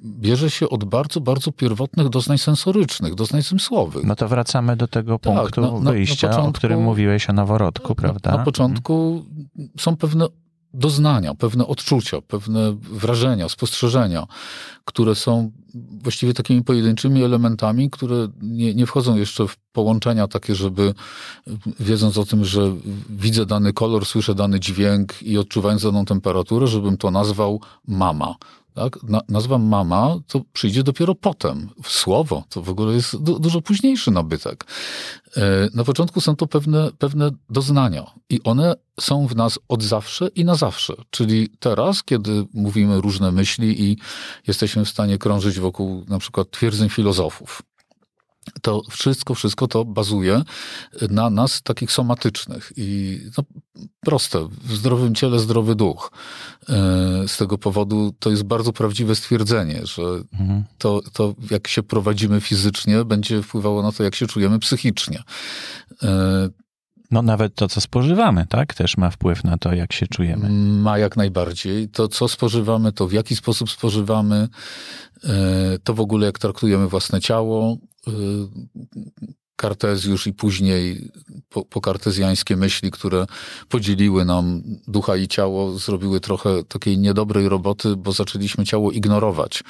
[0.04, 4.04] bierze się od bardzo, bardzo pierwotnych doznań sensorycznych, doznań zmysłowych.
[4.04, 7.30] No to wracamy do tego Tak, punktu na- na- na wyjścia, o początku- którym mówiłeś
[7.30, 8.36] o noworodku, prawda?
[8.36, 9.24] Na początku
[9.78, 10.26] są pewne
[10.74, 14.26] doznania, pewne odczucia, pewne wrażenia, spostrzeżenia,
[14.84, 15.50] które są
[16.02, 20.94] właściwie takimi pojedynczymi elementami, które nie, nie wchodzą jeszcze w połączenia takie, żeby
[21.80, 22.74] wiedząc o tym, że
[23.10, 28.34] widzę dany kolor, słyszę dany dźwięk i odczuwając daną temperaturę, żebym to nazwał mama.
[28.74, 29.02] Tak?
[29.02, 31.68] Na, nazwa mama to przyjdzie dopiero potem.
[31.86, 34.64] Słowo to w ogóle jest du, dużo późniejszy nabytek.
[35.36, 40.28] E, Na początku są to pewne, pewne doznania i one są w nas od zawsze
[40.28, 40.94] i na zawsze.
[41.10, 43.96] Czyli teraz, kiedy mówimy różne myśli i
[44.46, 47.62] jesteśmy w stanie krążyć wokół na przykład twierdzeń filozofów,
[48.62, 50.42] to wszystko, wszystko to bazuje
[51.10, 53.44] na nas takich somatycznych i no,
[54.00, 56.10] proste, w zdrowym ciele zdrowy duch.
[56.68, 60.02] E, Z tego powodu to jest bardzo prawdziwe stwierdzenie, że
[60.40, 60.64] Mhm.
[60.78, 65.22] to, to jak się prowadzimy fizycznie, będzie wpływało na to, jak się czujemy psychicznie.
[67.12, 68.74] E, No nawet to, co spożywamy, tak?
[68.74, 70.48] Też ma wpływ na to, jak się czujemy.
[70.82, 71.88] Ma jak najbardziej.
[71.88, 74.48] To, co spożywamy, to w jaki sposób spożywamy,
[75.24, 77.76] e, to w ogóle jak traktujemy własne ciało.
[79.62, 81.10] Kartezjusz i później
[81.50, 83.26] po, pokartezjańskie myśli, które
[83.68, 89.64] podzieliły nam ducha i ciało, zrobiły trochę takiej niedobrej roboty, bo zaczęliśmy ciało ignorować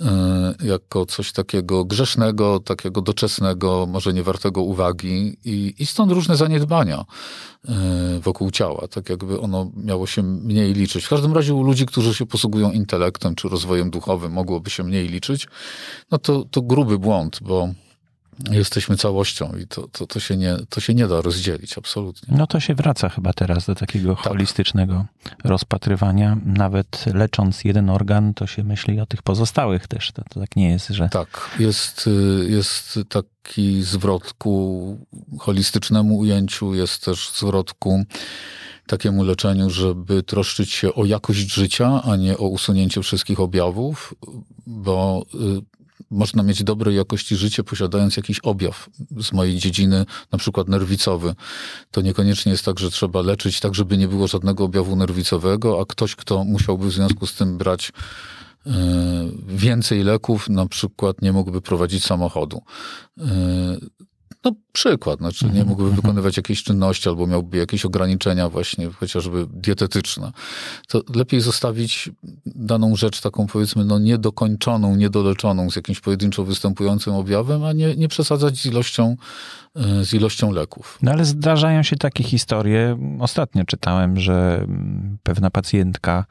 [0.00, 6.36] e, jako coś takiego grzesznego, takiego doczesnego, może nie wartego uwagi i, i stąd różne
[6.36, 7.04] zaniedbania
[7.68, 11.04] e, wokół ciała, tak jakby ono miało się mniej liczyć.
[11.04, 15.08] W każdym razie u ludzi, którzy się posługują intelektem czy rozwojem duchowym, mogłoby się mniej
[15.08, 15.46] liczyć,
[16.10, 17.68] no to, to gruby błąd, bo
[18.50, 22.34] jesteśmy całością i to, to, to, się nie, to się nie da rozdzielić, absolutnie.
[22.36, 24.24] No to się wraca chyba teraz do takiego Tak.
[24.24, 25.06] holistycznego
[25.44, 26.36] rozpatrywania.
[26.44, 30.12] Nawet lecząc jeden organ, to się myśli o tych pozostałych też.
[30.12, 34.98] To, to tak nie jest, że Tak, jest, y, jest taki zwrot ku
[35.38, 38.04] holistycznemu ujęciu, jest też zwrot ku
[38.86, 44.14] takiemu leczeniu, żeby troszczyć się o jakość życia, a nie o usunięcie wszystkich objawów,
[44.66, 45.38] bo y,
[46.12, 48.88] można mieć dobrej jakości życie, posiadając jakiś objaw
[49.20, 51.34] z mojej dziedziny, na przykład nerwicowy.
[51.90, 55.84] To niekoniecznie jest tak, że trzeba leczyć tak, żeby nie było żadnego objawu nerwicowego, a
[55.84, 57.92] ktoś, kto musiałby w związku z tym brać
[58.66, 58.70] e,
[59.46, 62.62] więcej leków, na przykład nie mógłby prowadzić samochodu.
[63.18, 63.24] E,
[64.44, 66.02] no przykład, znaczy nie Mhm, mógłby mhm.
[66.02, 70.32] wykonywać jakiejś czynności albo miałby jakieś ograniczenia właśnie chociażby dietetyczne,
[70.88, 72.10] to lepiej zostawić
[72.46, 78.08] daną rzecz taką powiedzmy no niedokończoną, niedoleczoną z jakimś pojedynczo występującym objawem, a nie, nie
[78.08, 79.16] przesadzać z ilością,
[79.76, 80.98] e, z ilością leków.
[81.02, 82.98] No ale zdarzają się takie historie.
[83.20, 86.24] Ostatnio czytałem, że mm, pewna pacjentka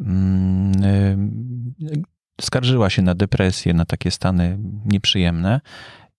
[0.00, 2.02] mm, y,
[2.40, 5.60] skarżyła się na depresję, na takie stany nieprzyjemne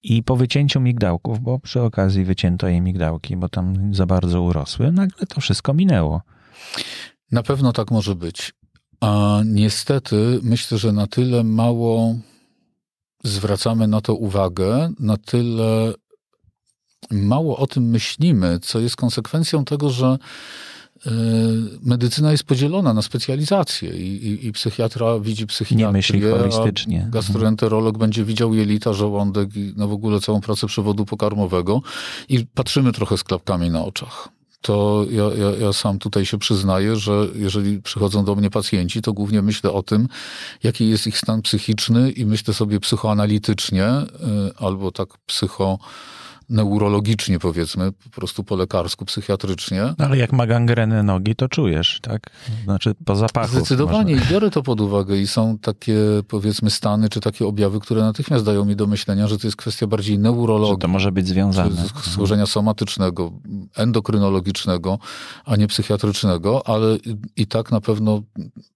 [0.03, 4.91] i po wycięciu migdałków, bo przy okazji wycięto jej migdałki, bo tam za bardzo urosły,
[4.91, 6.21] nagle to wszystko minęło.
[7.31, 8.53] Na pewno tak może być.
[9.01, 12.15] A niestety myślę, że na tyle mało
[13.23, 15.93] zwracamy na to uwagę, na tyle
[17.11, 20.17] mało o tym myślimy, co jest konsekwencją tego, że
[21.83, 27.07] medycyna jest podzielona na specjalizacje i, i, i psychiatra widzi psychiatrię, Nie myśli holistycznie.
[27.09, 31.81] gastroenterolog będzie widział jelita, żołądek i no w ogóle całą pracę przewodu pokarmowego
[32.29, 34.29] i patrzymy trochę z klapkami na oczach.
[34.61, 39.13] To ja, ja, ja sam tutaj się przyznaję, że jeżeli przychodzą do mnie pacjenci, to
[39.13, 40.07] głównie myślę o tym,
[40.63, 44.07] jaki jest ich stan psychiczny i myślę sobie psychoanalitycznie y,
[44.57, 45.79] albo tak psycho
[46.51, 49.93] neurologicznie powiedzmy, po prostu po lekarsku, psychiatrycznie.
[49.97, 52.21] No ale jak ma gangrenę nogi, to czujesz, tak?
[52.63, 53.55] Znaczy po zapachu.
[53.55, 55.95] Zdecydowanie i biorę to pod uwagę i są takie
[56.27, 59.87] powiedzmy stany czy takie objawy, które natychmiast dają mi do myślenia, że to jest kwestia
[59.87, 60.77] bardziej Że neurologii.
[60.77, 61.83] to może być związane.
[62.03, 63.31] czy schorzenia somatycznego,
[63.75, 64.99] endokrynologicznego,
[65.45, 66.97] a nie psychiatrycznego, ale
[67.35, 68.21] i tak na pewno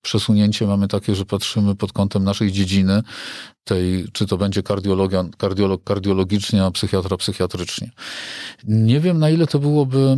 [0.02, 3.04] przesunięcie mamy takie, że patrzymy pod kątem naszej dziedziny,
[3.66, 7.92] tej, czy to będzie kardiologia, kardiolog kardiologicznie, a psychiatra psychiatrycznie.
[8.64, 10.18] Nie wiem, na ile to byłoby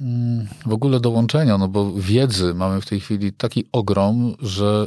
[0.00, 4.86] mm, w ogóle dołączenia, no bo wiedzy mamy w tej chwili taki ogrom, że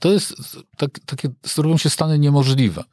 [0.00, 0.34] to- jest
[0.76, 2.84] tak, takie, sterują się stany niemożliwe.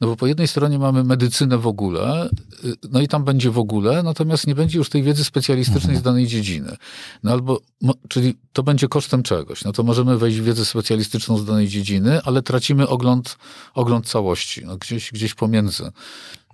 [0.00, 2.28] No bo po jednej stronie mamy medycynę w ogóle,
[2.64, 6.02] y, no i tam będzie w ogóle, natomiast nie będzie już tej wiedzy specjalistycznej z
[6.02, 6.76] danej dziedziny.
[7.22, 7.60] No albo,
[8.08, 9.64] czyli to będzie kosztem czegoś.
[9.64, 13.38] No to możemy wejść w wiedzę specjalistyczną z danej dziedziny, ale tracimy ogląd,
[13.74, 14.62] ogląd całości.
[14.66, 15.90] No gdzieś, gdzieś pomiędzy.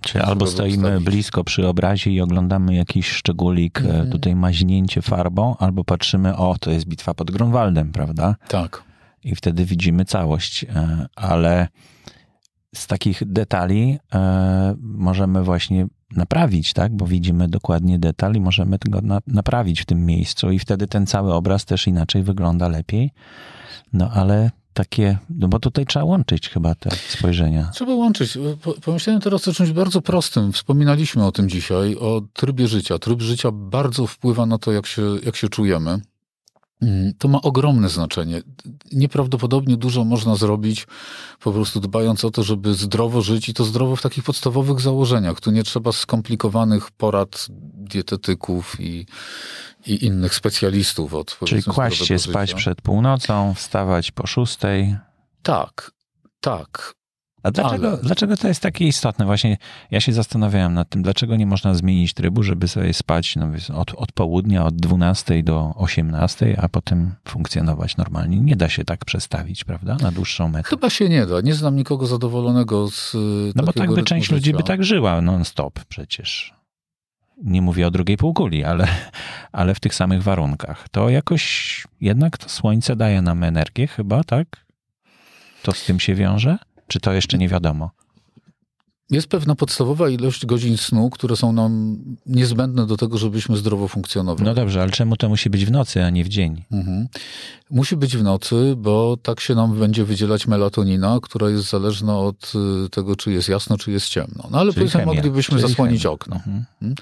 [0.00, 1.04] Czy albo stoimy ustawić.
[1.04, 4.10] blisko przy obrazie i oglądamy jakiś szczególik, e, Mhm.
[4.10, 8.36] tutaj maźnięcie farbą, albo patrzymy, o, to jest bitwa pod Grunwaldem, prawda?
[8.48, 8.82] Tak.
[9.26, 10.64] I wtedy widzimy całość.
[10.64, 11.68] e, Ale
[12.74, 15.86] z takich detali e, możemy właśnie
[16.16, 16.96] naprawić, tak?
[16.96, 21.06] Bo widzimy dokładnie detal i możemy go na, naprawić w tym miejscu i wtedy ten
[21.06, 23.10] cały obraz też inaczej wygląda lepiej.
[23.92, 27.70] No ale takie, no bo tutaj trzeba łączyć chyba te spojrzenia.
[27.74, 28.38] Trzeba łączyć.
[28.62, 30.52] Po- Pomyślałem teraz o czymś bardzo prostym.
[30.52, 32.98] Wspominaliśmy o tym dzisiaj, o trybie życia.
[32.98, 36.00] Tryb życia bardzo wpływa na to, jak się, jak się czujemy.
[36.82, 38.42] Mm, To ma ogromne znaczenie.
[38.92, 40.86] Nieprawdopodobnie dużo można zrobić,
[41.40, 45.40] po prostu dbając o to, żeby zdrowo żyć i to zdrowo w takich podstawowych założeniach.
[45.40, 49.06] Tu nie trzeba skomplikowanych porad dietetyków i,
[49.86, 52.58] i innych specjalistów od Czyli kłaść się zdrowego spać życia.
[52.58, 54.96] przed północą, wstawać po szóstej.
[55.42, 55.90] Tak,
[56.40, 56.94] tak.
[57.46, 59.24] A dlaczego, Ale- dlaczego to jest takie istotne?
[59.24, 59.56] Właśnie
[59.90, 63.94] ja się zastanawiałem nad tym, dlaczego nie można zmienić trybu, żeby sobie spać no, od,
[63.94, 68.40] od południa, od 12 do 18, a potem funkcjonować normalnie.
[68.40, 69.96] Nie da się tak przestawić, prawda?
[70.02, 70.68] Na dłuższą metę.
[70.68, 71.40] Chyba się nie da.
[71.40, 75.20] Nie znam nikogo zadowolonego z y, No bo tak by część ludzi by tak żyła
[75.20, 76.54] non-stop przecież.
[77.42, 78.88] Nie mówię o drugiej półkuli, ale,
[79.52, 80.88] ale w tych samych warunkach.
[80.88, 84.66] To jakoś jednak to słońce daje nam energię chyba, tak?
[85.62, 86.58] To z tym się wiąże?
[86.86, 87.90] Czy to jeszcze nie wiadomo?
[89.10, 94.44] Jest pewna podstawowa ilość godzin snu, które są nam niezbędne do tego, żebyśmy zdrowo funkcjonowali.
[94.44, 96.64] No dobrze, ale czemu to musi być w nocy, a nie w dzień?
[96.72, 97.08] Mhm.
[97.70, 102.52] Musi być w nocy, bo tak się nam będzie wydzielać melatonina, która jest zależna od
[102.86, 104.48] y, tego, czy jest jasno, czy jest ciemno.
[104.50, 106.12] No ale Czyli powiedzmy, chemia, moglibyśmy czyli zasłonić chemia.
[106.14, 106.36] okno.
[106.36, 106.94] Mhm.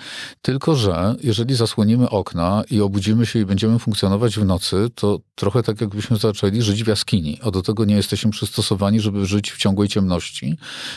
[0.42, 5.62] Tylko, że jeżeli zasłonimy okna i obudzimy się i będziemy funkcjonować w nocy, to trochę
[5.62, 9.58] tak jakbyśmy zaczęli żyć w jaskini, a do tego nie jesteśmy przystosowani, żeby żyć w
[9.58, 10.56] ciągłej ciemności.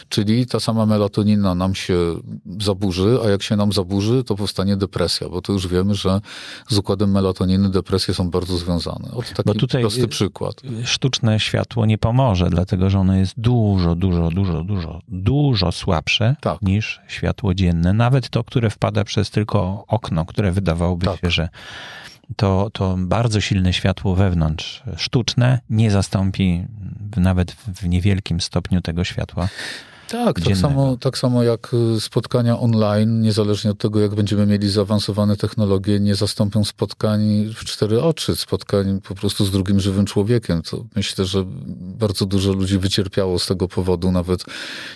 [0.10, 0.97] Czyli ta sama melatonina
[1.56, 1.96] nam się
[2.60, 6.22] zaburzy, a jak się nam zaburzy, to powstanie depresja, bo to już wiemy, że
[6.70, 9.12] z układem melatoniny depresje są bardzo związane.
[9.12, 10.62] Od taki Bo tutaj- prosty przykład.
[10.84, 16.62] Sztuczne światło nie pomoże, dlatego że ono jest dużo, dużo, dużo, dużo, dużo słabsze Tak.
[16.62, 17.94] niż światło dzienne.
[17.94, 21.20] Nawet to, które wpada przez tylko okno, które wydawałoby Tak.
[21.20, 21.50] się, że
[22.36, 26.66] to, to bardzo silne światło wewnątrz, sztuczne, nie zastąpi
[27.18, 29.48] nawet w niewielkim stopniu tego światła
[30.08, 34.70] Tak, tak samo, tak samo jak y, spotkania online, niezależnie od tego, jak będziemy mieli
[34.70, 40.62] zaawansowane technologie, nie zastąpią spotkań w cztery oczy, spotkań po prostu z drugim żywym człowiekiem.
[40.62, 41.44] To myślę, że
[41.80, 44.44] bardzo dużo ludzi wycierpiało z tego powodu, nawet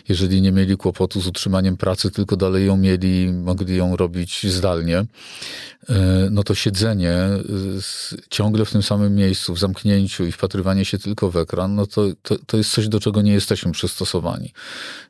[0.10, 5.00] jeżeli nie mieli kłopotu z utrzymaniem pracy, tylko dalej ją mieli, mogli ją robić zdalnie.
[5.00, 5.94] Y,
[6.32, 11.32] No to siedzenie y, ciągle w tym samym miejscu, w zamknięciu i wpatrywanie się tylko
[11.32, 14.54] w ekran, no to, to, to jest coś, do czego nie jesteśmy przystosowani.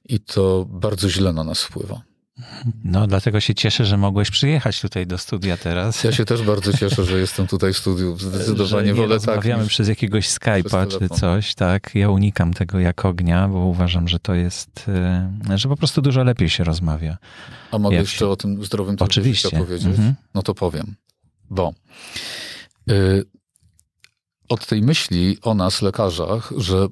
[0.06, 2.02] I to bardzo źle na nas wpływa.
[2.84, 6.04] No, dlatego się cieszę, że mogłeś przyjechać tutaj do studia teraz.
[6.04, 8.18] Ja się też bardzo cieszę, że jestem tutaj w studiu.
[8.20, 9.28] Zdecydowanie że nie wolę tak.
[9.28, 11.96] rozmawiamy przez jakiegoś Skype'a przez czy coś, tak.
[11.96, 14.86] Ja unikam tego jak ognia, bo uważam, że to jest,
[15.52, 17.18] y, że po prostu dużo lepiej się rozmawia.
[17.72, 19.50] A mogę jak jeszcze się- o tym zdrowym Oczywiście.
[19.50, 19.88] powiedzieć?
[19.88, 20.16] Mhm.
[20.34, 20.96] No to powiem.
[21.50, 21.74] Bo
[22.92, 23.24] y,
[24.50, 26.88] od tej myśli o nas, lekarzach, że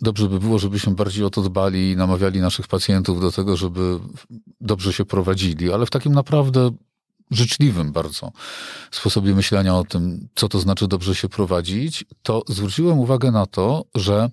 [0.00, 3.98] dobrze by było, żebyśmy bardziej o to dbali i namawiali naszych pacjentów do tego, żeby
[4.60, 6.70] dobrze się prowadzili, ale w takim naprawdę
[7.30, 8.32] życzliwym bardzo
[8.90, 13.84] sposobie myślenia o tym, co to znaczy dobrze się prowadzić, to zwróciłem uwagę na to,
[13.94, 14.30] że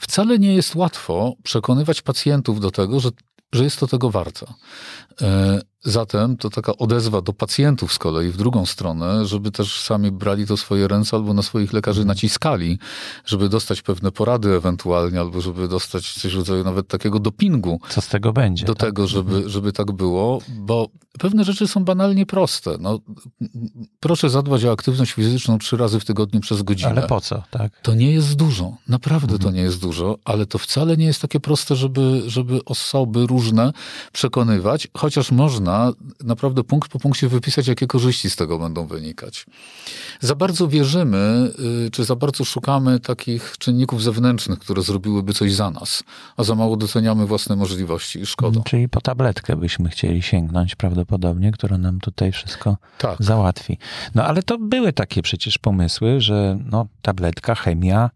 [0.00, 3.10] wcale nie jest łatwo przekonywać pacjentów do tego, że,
[3.52, 4.46] że jest to tego warte.
[5.84, 10.46] Zatem to taka odezwa do pacjentów z kolei w drugą stronę, żeby też sami brali
[10.46, 12.78] to swoje ręce albo na swoich lekarzy naciskali,
[13.26, 18.00] żeby dostać pewne porady ewentualnie, albo żeby dostać coś w rodzaju nawet takiego dopingu Co
[18.00, 18.66] z tego będzie?
[18.66, 18.88] do tak?
[18.88, 22.76] tego, żeby, żeby tak było, bo pewne rzeczy są banalnie proste.
[22.80, 22.98] No,
[24.00, 26.90] proszę zadbać o aktywność fizyczną trzy razy w tygodniu przez godzinę.
[26.90, 27.80] Ale po co, tak?
[27.82, 29.42] To nie jest dużo, naprawdę Mhm.
[29.42, 33.72] to nie jest dużo, ale to wcale nie jest takie proste, żeby, żeby osoby różne
[34.12, 35.73] przekonywać, chociaż można
[36.24, 39.46] naprawdę punkt po punkcie wypisać, jakie korzyści z tego będą wynikać.
[40.20, 41.52] Za bardzo wierzymy,
[41.86, 46.02] y, czy za bardzo szukamy takich czynników zewnętrznych, które zrobiłyby coś za nas,
[46.36, 48.60] a za mało doceniamy własne możliwości i szkoda.
[48.64, 53.16] Czyli po tabletkę byśmy chcieli sięgnąć prawdopodobnie, która nam tutaj wszystko Tak.
[53.22, 53.78] załatwi.
[54.14, 58.10] No ale to były takie przecież pomysły, że no, tabletka, chemia,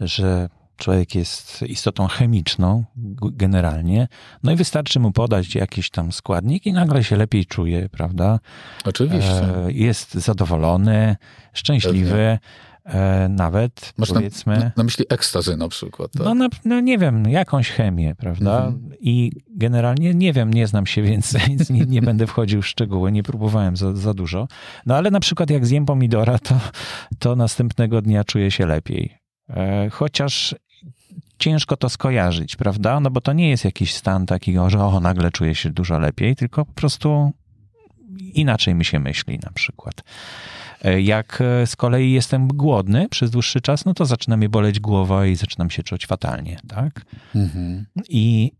[0.00, 2.84] że człowiek jest istotą chemiczną
[3.32, 4.08] generalnie,
[4.42, 8.40] no i wystarczy mu podać jakiś tam składnik i nagle się lepiej czuje, prawda?
[8.84, 9.64] Oczywiście.
[9.66, 11.16] E, jest zadowolony,
[11.52, 12.38] szczęśliwy,
[12.84, 14.58] e, nawet Masz powiedzmy...
[14.58, 16.12] na, na myśli ekstazy na przykład.
[16.12, 16.26] Tak?
[16.26, 18.56] No, na, no nie wiem, jakąś chemię, prawda?
[18.66, 18.94] Mhm.
[19.00, 23.12] I generalnie nie wiem, nie znam się więcej, więc nie, nie będę wchodził w szczegóły,
[23.12, 24.48] nie próbowałem za, za dużo.
[24.86, 26.60] No ale na przykład jak zjem pomidora, to,
[27.18, 29.23] to następnego dnia czuję się lepiej.
[29.50, 30.54] E, chociaż
[31.38, 33.00] ciężko to skojarzyć, prawda?
[33.00, 36.36] No bo to nie jest jakiś stan takiego, że o, nagle czuję się dużo lepiej,
[36.36, 37.32] tylko po prostu
[38.34, 40.02] inaczej mi się myśli na przykład.
[40.84, 44.80] E, Jak e, z kolei jestem głodny przez dłuższy czas, no to zaczyna mnie boleć
[44.80, 47.04] głowa i zaczynam się czuć fatalnie, tak?
[47.34, 47.86] Mhm.
[48.08, 48.52] I,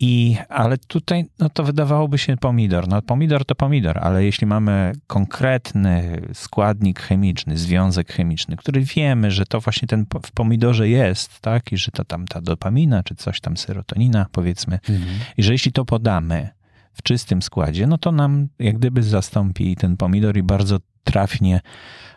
[0.00, 2.88] i ale tutaj, no to wydawałoby się pomidor.
[2.88, 9.46] No pomidor to pomidor, ale jeśli mamy konkretny składnik chemiczny, związek chemiczny, który wiemy, że
[9.46, 11.72] to właśnie ten w pomidorze jest, tak?
[11.72, 15.18] I że to tam ta dopamina, czy coś tam, serotonina, powiedzmy, Mhm.
[15.36, 16.48] i że jeśli to podamy
[16.92, 21.60] w czystym składzie, no to nam jak gdyby zastąpi ten pomidor i bardzo trafnie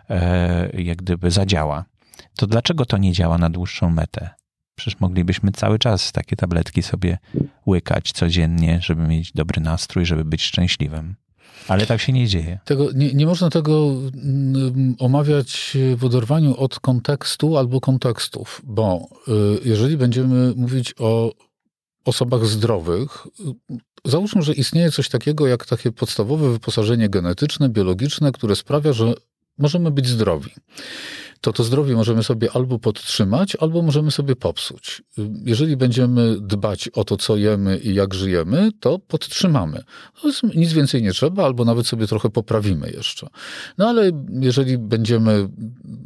[0.10, 1.86] e, jak gdyby zadziała.
[2.36, 4.30] To dlaczego to nie działa na dłuższą metę?
[4.76, 7.18] Przecież moglibyśmy cały czas takie tabletki sobie
[7.68, 11.16] łykać codziennie, żeby mieć dobry nastrój, żeby być szczęśliwym.
[11.68, 12.60] Ale tak się nie dzieje.
[12.66, 19.32] Tego, nie, nie można tego mm, omawiać w oderwaniu od kontekstu albo kontekstów, bo y,
[19.66, 21.32] jeżeli będziemy mówić o
[22.06, 23.28] osobach zdrowych,
[23.72, 29.14] y, załóżmy, że istnieje coś takiego jak takie podstawowe wyposażenie genetyczne, biologiczne, które sprawia, że
[29.58, 30.52] możemy być zdrowi.
[31.44, 35.02] To to zdrowie możemy sobie albo podtrzymać, albo możemy sobie popsuć.
[35.46, 39.84] Jeżeli będziemy dbać o to, co jemy i jak żyjemy, to podtrzymamy.
[40.24, 43.28] Jest- Nic więcej nie trzeba, albo nawet sobie trochę poprawimy jeszcze.
[43.78, 45.50] No ale jeżeli będziemy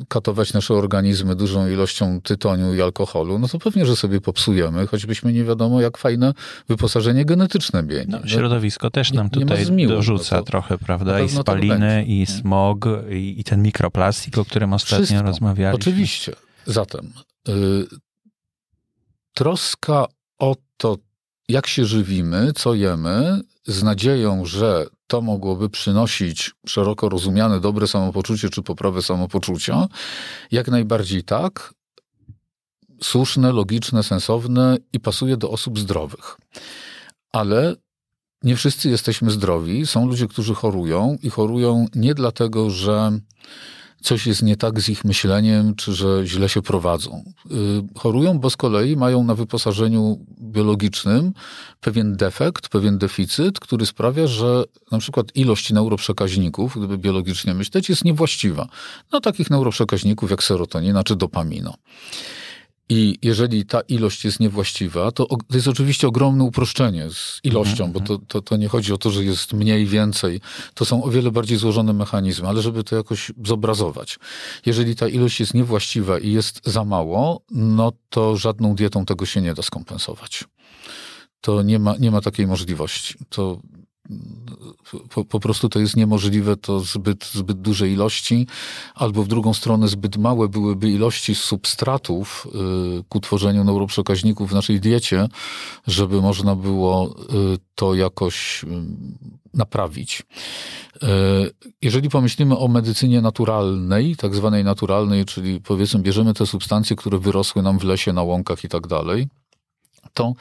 [0.08, 5.34] katować nasze organizmy dużą ilością tytoniu i alkoholu, no to pewnie, że sobie popsujemy, choćbyśmy
[5.34, 6.34] nie wiadomo, jak fajne
[6.70, 8.06] wyposażenie genetyczne mieli.
[8.08, 11.20] No, No, środowisko też nam nie tutaj zmiłu, dorzuca no to- trochę, prawda?
[11.20, 15.27] I tak spaliny, i smog, i, i ten mikroplastik, o którym ostatnio.
[15.28, 15.82] Rozmawialiśmy.
[15.82, 16.36] Oczywiście.
[16.66, 17.14] Zatem
[17.50, 17.52] y,
[19.34, 20.06] troska
[20.40, 20.98] o to,
[21.50, 28.50] jak się żywimy, co jemy, z nadzieją, że to mogłoby przynosić szeroko rozumiane dobre samopoczucie
[28.50, 29.88] czy poprawę samopoczucia,
[30.52, 31.74] jak najbardziej tak.
[33.04, 36.38] Słuszne, logiczne, sensowne i pasuje do osób zdrowych.
[37.32, 37.76] Ale
[38.44, 39.88] nie wszyscy jesteśmy zdrowi.
[39.88, 43.20] Są ludzie, którzy chorują i chorują nie dlatego, że
[44.02, 47.24] coś jest nie tak z ich myśleniem, czy że źle się prowadzą.
[47.52, 51.34] Y, chorują, bo z kolei mają na wyposażeniu biologicznym
[51.82, 58.06] pewien defekt, pewien deficyt, który sprawia, że na przykład ilość neuroprzekaźników, gdyby biologicznie myśleć, jest
[58.06, 58.68] niewłaściwa.
[59.12, 61.74] No takich neuroprzekaźników jak serotonina czy dopamino.
[62.90, 67.96] I jeżeli ta ilość jest niewłaściwa, to, to jest oczywiście ogromne uproszczenie z ilością, mm
[67.96, 68.00] -hmm.
[68.00, 70.42] bo to, to, to nie chodzi o to, że jest mniej, więcej.
[70.74, 74.20] To są o wiele bardziej złożone mechanizmy, ale żeby to jakoś zobrazować.
[74.66, 79.42] Jeżeli ta ilość jest niewłaściwa i jest za mało, no to żadną dietą tego się
[79.42, 80.44] nie da skompensować.
[81.42, 83.16] To nie ma, nie ma takiej możliwości.
[83.30, 83.62] To
[85.10, 88.48] po, po, prostu to jest niemożliwe, to zbyt, zbyt duże ilości,
[88.96, 92.48] albo w drugą stronę zbyt małe byłyby ilości substratów
[93.00, 95.28] y, ku tworzeniu neuroprzekaźników w naszej diecie,
[95.88, 97.16] żeby można było
[97.54, 98.68] y, to jakoś y,
[99.54, 100.24] naprawić.
[100.96, 101.08] Y,
[101.82, 107.62] jeżeli pomyślimy o medycynie naturalnej, tak zwanej naturalnej, czyli powiedzmy bierzemy te substancje, które wyrosły
[107.62, 109.28] nam w lesie, na łąkach i tak dalej,
[110.18, 110.34] to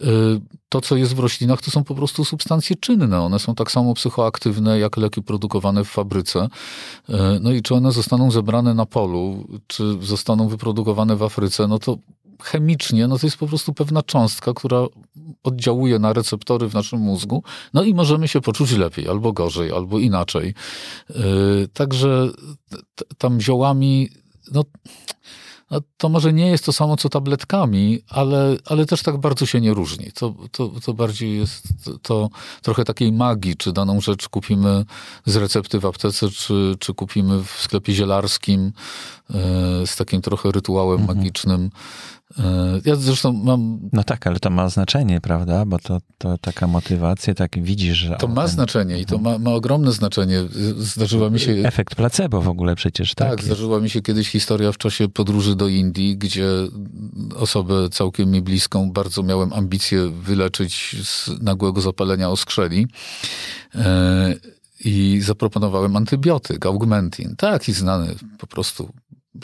[0.00, 3.20] y, to, co jest w roślinach, to są po prostu substancje czynne.
[3.20, 6.48] One są tak samo psychoaktywne jak leki produkowane w fabryce.
[7.08, 11.78] Y, no i czy one zostaną zebrane na polu, czy zostaną wyprodukowane w Afryce, no
[11.78, 11.96] to
[12.42, 14.86] chemicznie, no to jest po prostu pewna cząstka, która
[15.42, 17.42] oddziałuje na receptory w naszym mózgu,
[17.74, 20.54] no i możemy się poczuć lepiej, albo gorzej, albo inaczej.
[21.10, 22.28] Y, także
[23.18, 24.08] tam ziołami,
[24.52, 24.64] no
[25.70, 29.60] no, to może nie jest to samo co tabletkami, ale, ale też tak bardzo się
[29.60, 30.12] nie różni.
[30.12, 31.68] To, to, to bardziej jest
[32.02, 32.28] to
[32.62, 34.84] trochę takiej magii, czy daną rzecz kupimy
[35.26, 38.72] z recepty w aptece, czy, czy kupimy w sklepie zielarskim
[39.30, 39.32] e,
[39.86, 41.18] z takim trochę rytuałem mhm.
[41.18, 41.70] magicznym.
[42.38, 43.80] E, ja zresztą mam.
[43.92, 45.64] No tak, ale to ma znaczenie, prawda?
[45.64, 48.16] Bo to, to taka motywacja, tak widzisz, że.
[48.16, 48.50] To ma ten...
[48.50, 50.42] znaczenie i to ma, ma ogromne znaczenie.
[50.76, 51.52] Zdarzyła mi się.
[51.52, 53.30] Efekt placebo w ogóle przecież, tak?
[53.30, 56.48] Tak, zdarzyła mi się kiedyś historia w czasie podróży do Indii, gdzie
[57.36, 62.86] osobę całkiem mi bliską bardzo miałem ambicje wyleczyć z nagłego zapalenia oskrzeli.
[63.74, 64.34] E,
[64.84, 67.36] I zaproponowałem antybiotyk, augmentin.
[67.36, 68.92] Taki znany po prostu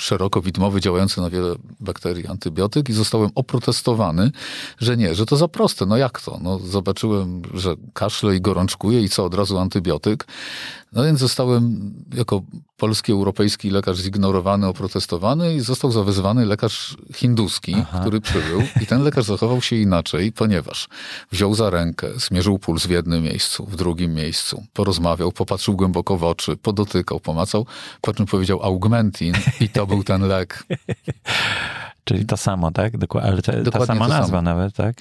[0.01, 4.31] szeroko widmowy, działający na wiele bakterii antybiotyk i zostałem oprotestowany,
[4.79, 5.87] że nie, że to za proste.
[5.87, 6.39] No jak to?
[6.43, 10.27] No zobaczyłem, że kaszle i gorączkuje i co, od razu antybiotyk.
[10.93, 12.43] No więc zostałem jako
[12.77, 18.01] polski, europejski lekarz zignorowany, oprotestowany i został zawezwany lekarz hinduski, Aha.
[18.01, 20.89] który przybył i ten lekarz zachował się inaczej, ponieważ
[21.33, 26.25] wziął za rękę, zmierzył puls w jednym miejscu, w drugim miejscu, porozmawiał, popatrzył głęboko w
[26.25, 27.67] oczy, podotykał, pomacał,
[28.01, 30.65] po czym powiedział augmentin i to był ten lek.
[32.05, 32.99] Czyli to samo, tak?
[32.99, 34.43] Dokładnie, ale te, ta sama nazwa samo.
[34.43, 34.97] nawet, tak?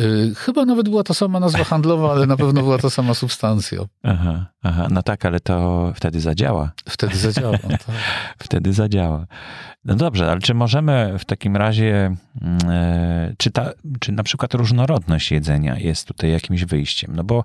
[0.00, 3.78] Y, chyba nawet była ta sama nazwa handlowa, ale na pewno była ta sama substancja.
[4.02, 6.72] Aha, aha, no tak, ale to wtedy zadziała.
[6.88, 7.80] Wtedy zadziała, tak.
[8.38, 9.26] wtedy zadziała.
[9.84, 12.48] No dobrze, ale czy możemy w takim razie, yy,
[13.38, 17.12] czy, ta, czy na przykład różnorodność jedzenia jest tutaj jakimś wyjściem?
[17.16, 17.44] No bo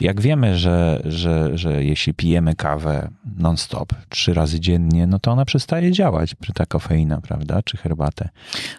[0.00, 5.44] jak wiemy, że, że, że jeśli pijemy kawę non-stop, trzy razy dziennie, no to ona
[5.44, 8.28] przestaje działać, ta kofeina, prawda, czy herbatę.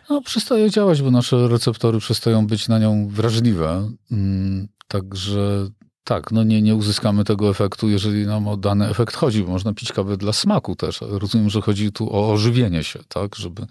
[0.09, 3.89] No, przestaje działać, bo nasze receptory przestają być na nią wrażliwe.
[4.11, 5.67] Mm, także
[6.03, 9.73] tak, no nie, nie uzyskamy tego efektu, jeżeli nam o dany efekt chodzi, bo można
[9.73, 10.99] pić kawę dla smaku też.
[11.01, 13.65] Rozumiem, że chodzi tu o ożywienie się, tak, żeby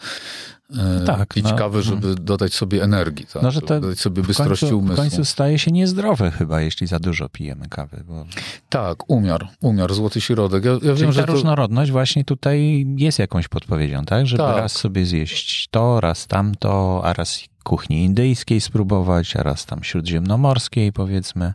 [0.78, 2.24] e, tak, pić no, kawę, żeby hmm.
[2.24, 4.96] dodać sobie energii, tak, no, że to dodać sobie bystrości końcu, umysłu.
[4.96, 8.04] W końcu staje się niezdrowe chyba, jeśli za dużo pijemy kawy.
[8.06, 8.26] Bo...
[8.68, 10.64] Tak, umiar, umiar, złoty środek.
[10.64, 11.32] Ja, ja wiem, ta że to...
[11.32, 14.56] różnorodność właśnie tutaj jest jakąś podpowiedzią, tak, żeby tak.
[14.56, 20.92] raz sobie zjeść to, raz tamto, a raz kuchni indyjskiej spróbować, a raz tam śródziemnomorskiej
[20.92, 21.52] powiedzmy.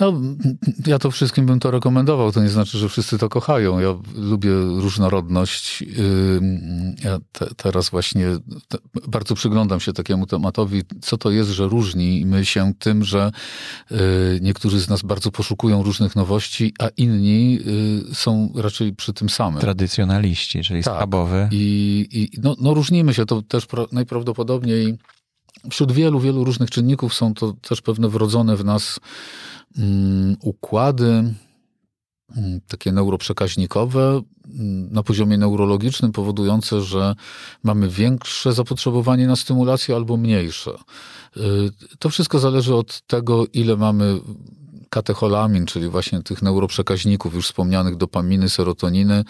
[0.00, 0.12] No,
[0.86, 2.32] ja to wszystkim bym to rekomendował.
[2.32, 3.78] To nie znaczy, że wszyscy to kochają.
[3.78, 5.84] Ja lubię różnorodność.
[7.04, 8.26] Ja te, teraz właśnie
[8.68, 8.78] te,
[9.08, 13.32] bardzo przyglądam się takiemu tematowi, co to jest, że różnimy się tym, że
[13.92, 13.96] y,
[14.42, 17.58] niektórzy z nas bardzo poszukują różnych nowości, a inni
[18.10, 19.60] y, są raczej przy tym samym.
[19.60, 20.94] Tradycjonaliści, czyli tak.
[20.94, 21.48] schabowy.
[21.52, 23.26] I, i no, no różnimy się.
[23.26, 24.98] To też najprawdopodobniej
[25.70, 29.00] Wśród wielu, wielu różnych czynników są to też pewne wrodzone w nas
[29.78, 31.34] um, układy,
[32.36, 37.14] um, takie neuroprzekaźnikowe um, na poziomie neurologicznym, powodujące, że
[37.62, 40.70] mamy większe zapotrzebowanie na stymulację albo mniejsze.
[41.36, 41.40] Y,
[41.98, 44.20] to wszystko zależy od tego, ile mamy
[44.90, 49.24] katecholamin, czyli właśnie tych neuroprzekaźników już wspomnianych dopaminy, serotoniny.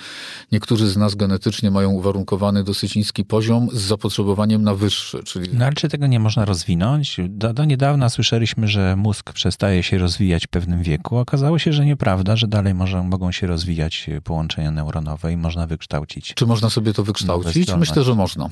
[0.52, 5.22] Niektórzy z nas genetycznie mają uwarunkowany dosyć niski poziom z zapotrzebowaniem na wyższy.
[5.24, 5.50] Czyli...
[5.52, 7.16] No ale czy tego nie można rozwinąć?
[7.28, 11.16] Do, do niedawna słyszeliśmy, że mózg przestaje się rozwijać w pewnym wieku.
[11.16, 16.34] Okazało się, że nieprawda, że dalej może, mogą się rozwijać połączenia neuronowe i można wykształcić.
[16.34, 17.74] Czy można sobie to wykształcić?
[17.76, 18.50] Myślę, że można.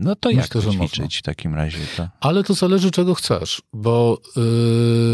[0.00, 1.78] No to Myślę, jak to ćwiczyć w takim razie?
[1.96, 2.08] To...
[2.20, 4.20] Ale to zależy, czego chcesz, bo...
[4.36, 4.42] Yy...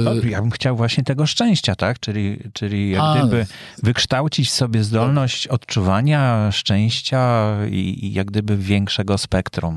[0.04, 2.00] No, ja bym chciał właśnie tego szczęścia, tak?
[2.00, 3.18] Czyli, czyli jak A...
[3.18, 3.46] gdyby
[3.82, 9.76] wykształcić sobie zdolność odczuwania szczęścia i, i, jak gdyby większego spektrum.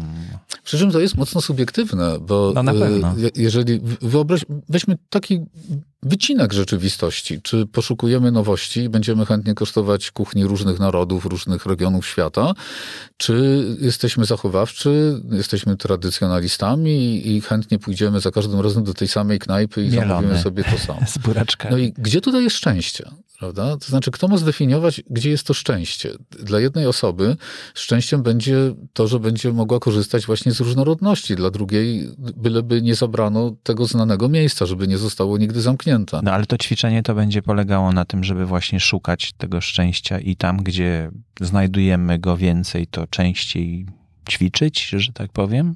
[0.64, 3.18] Przy czym to jest mocno subiektywne, bo no na pewno.
[3.18, 5.40] Yy, jeżeli wyobraź, weźmy taki
[6.06, 7.42] wycinek rzeczywistości.
[7.42, 12.54] Czy poszukujemy nowości i będziemy chętnie kosztować kuchni różnych narodów, różnych regionów świata,
[13.18, 19.84] czy jesteśmy zachowawczy, jesteśmy tradycjonalistami i chętnie pójdziemy za każdym razem do tej samej knajpy
[19.84, 20.08] i Mielony.
[20.08, 21.00] zamówimy sobie to samo.
[21.16, 21.72] Z buraczkami.
[21.72, 23.10] No i gdzie tutaj jest szczęście?
[23.40, 23.78] Prawda?
[23.78, 26.12] To znaczy, kto ma zdefiniować, gdzie jest to szczęście?
[26.30, 27.38] Dla jednej osoby
[27.74, 28.58] szczęściem będzie
[28.94, 31.36] to, że będzie mogła korzystać właśnie z różnorodności.
[31.36, 36.20] Dla drugiej, byleby nie zabrano tego znanego miejsca, żeby nie zostało nigdy zamknięte.
[36.24, 40.36] No ale to ćwiczenie to będzie polegało na tym, żeby właśnie szukać tego szczęścia i
[40.36, 41.12] tam, gdzie
[41.42, 43.86] znajdujemy go więcej, to częściej
[44.30, 45.76] ćwiczyć, że tak powiem?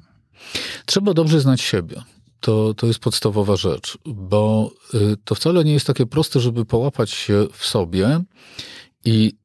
[0.86, 2.02] Trzeba dobrze znać siebie
[2.40, 7.10] to, to jest podstawowa rzecz, bo y, to wcale nie jest takie proste, żeby połapać
[7.10, 8.20] się w sobie
[9.04, 9.40] i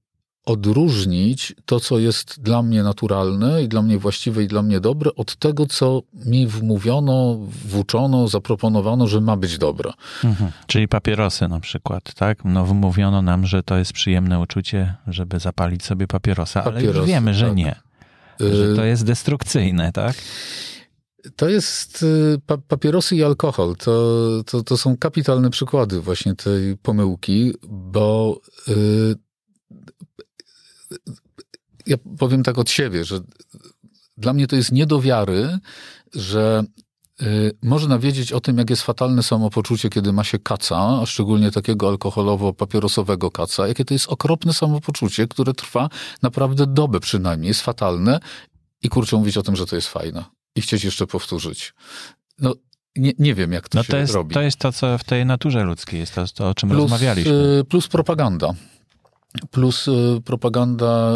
[0.46, 5.12] odróżnić to, co jest dla mnie naturalne i dla mnie właściwe i dla mnie dobre,
[5.16, 9.92] od tego, co mi wmówiono, włóczono, zaproponowano, że ma być dobre.
[10.24, 10.52] Mhm.
[10.68, 12.46] Czyli papierosy na przykład, tak?
[12.46, 17.08] No wmówiono nam, że to jest przyjemne uczucie, żeby zapalić sobie papierosa, papierosy, ale już
[17.08, 17.56] wiemy, że tak.
[17.56, 17.76] nie.
[18.40, 20.16] Że to y, jest destrukcyjne, tak?
[21.36, 23.76] To jest y, pa papierosy i alkohol.
[23.76, 29.16] To, to, to są kapitalne przykłady właśnie tej pomyłki, bo yy,
[31.86, 33.20] ja powiem tak od siebie, że
[34.18, 35.60] dla mnie to jest nie do wiary,
[36.14, 36.64] że
[37.22, 41.52] y, można wiedzieć o tym, jak jest fatalne samopoczucie, kiedy ma się kaca, a szczególnie
[41.52, 45.90] takiego alkoholowo-papierosowego kaca, jakie to jest okropne samopoczucie, które trwa
[46.22, 48.20] naprawdę dobę przynajmniej, jest fatalne
[48.82, 51.74] i kurczę mówić o tym, że to jest fajne i chcieć jeszcze powtórzyć.
[52.40, 52.56] No,
[52.96, 54.34] nie, nie wiem, jak to no się to jest, robi.
[54.34, 57.32] To jest to, co w tej naturze ludzkiej jest, to, to o czym plus, rozmawialiśmy.
[57.32, 58.54] Y, plus propaganda
[59.52, 61.14] plus y, propaganda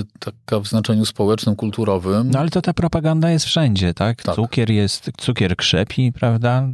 [0.00, 2.30] y, taka w znaczeniu społecznym, kulturowym.
[2.30, 4.22] No ale to ta propaganda jest wszędzie, tak?
[4.22, 4.34] tak.
[4.34, 6.68] Cukier jest, cukier krzepi, prawda?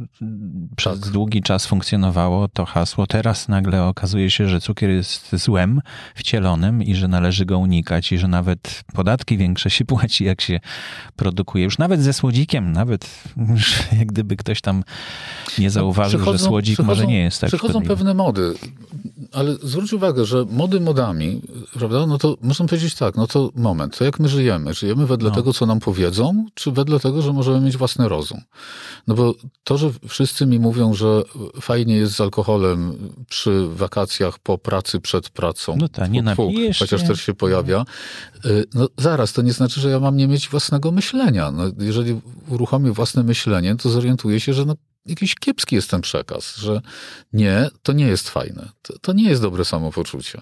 [0.75, 1.09] Przez tak.
[1.09, 3.07] długi czas funkcjonowało to hasło.
[3.07, 5.81] Teraz nagle okazuje się, że cukier jest złem
[6.15, 10.59] wcielonym i że należy go unikać i że nawet podatki większe się płaci, jak się
[11.15, 11.63] produkuje.
[11.63, 13.09] Już nawet ze słodzikiem, nawet
[13.97, 14.83] jak gdyby ktoś tam
[15.59, 17.95] nie zauważył, że słodzik może nie jest tak Przychodzą szkodliwy.
[17.95, 18.53] pewne mody,
[19.33, 21.41] ale zwróć uwagę, że mody modami,
[21.73, 24.73] prawda, no to można powiedzieć tak, no to moment, to jak my żyjemy?
[24.73, 25.35] Żyjemy wedle no.
[25.35, 28.41] tego, co nam powiedzą, czy wedle tego, że możemy mieć własny rozum?
[29.07, 29.33] No bo
[29.63, 31.23] to, że wszyscy mi mówią, że
[31.61, 32.97] fajnie jest z alkoholem
[33.29, 37.85] przy wakacjach, po pracy, przed pracą, no tak, nie fu, chociaż też się pojawia,
[38.45, 41.51] y, no zaraz, to nie znaczy, że ja mam nie mieć własnego myślenia.
[41.51, 44.75] No, jeżeli uruchomię własne myślenie, to zorientuję się, że no,
[45.05, 46.81] jakiś kiepski jest ten przekaz, że
[47.33, 50.41] nie, to nie jest fajne, to, to nie jest dobre samopoczucie.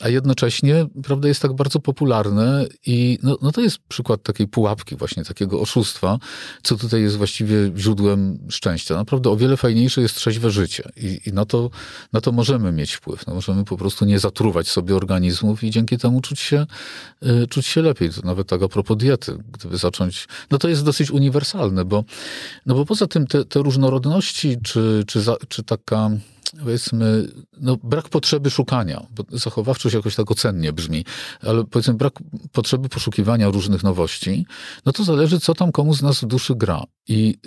[0.00, 4.96] A jednocześnie, prawda, jest tak bardzo popularne i no, no to jest przykład takiej pułapki,
[4.96, 6.18] właśnie takiego oszustwa,
[6.62, 8.94] co tutaj jest właściwie źródłem szczęścia.
[8.94, 11.70] Naprawdę o wiele fajniejsze jest trzeźwe życie i, i na, to,
[12.12, 13.26] na to możemy mieć wpływ.
[13.26, 16.66] No, możemy po prostu nie zatruwać sobie organizmów i dzięki temu czuć się,
[17.22, 18.10] y, czuć się lepiej.
[18.24, 22.04] Nawet tak a propos diety, gdyby zacząć, no to jest dosyć uniwersalne, bo,
[22.66, 26.10] no bo poza tym tym te, te różnorodności, czy, czy, za, czy taka
[26.58, 27.28] powiedzmy,
[27.60, 31.04] no, brak potrzeby szukania, bo zachowawczość jakoś tak ocennie brzmi,
[31.40, 32.12] ale powiedzmy brak
[32.52, 34.46] potrzeby poszukiwania różnych nowości,
[34.86, 36.82] no to zależy, co tam komu z nas w duszy gra.
[37.08, 37.38] I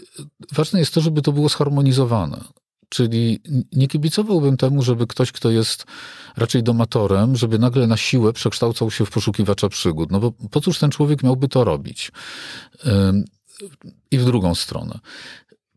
[0.52, 2.44] ważne jest to, żeby to było zharmonizowane.
[2.90, 3.40] Czyli
[3.72, 5.86] nie kibicowałbym temu, żeby ktoś, kto jest
[6.38, 10.12] raczej domatorem, żeby nagle na siłę przekształcał się w poszukiwacza przygód.
[10.12, 12.12] No bo po cóż ten człowiek miałby to robić?
[14.12, 15.00] I w drugą stronę.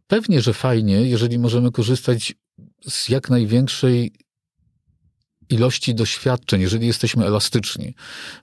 [0.07, 2.35] Pewnie, że fajnie, jeżeli możemy korzystać
[2.89, 4.13] z jak największej
[5.51, 7.95] ilości doświadczeń, jeżeli jesteśmy elastyczni,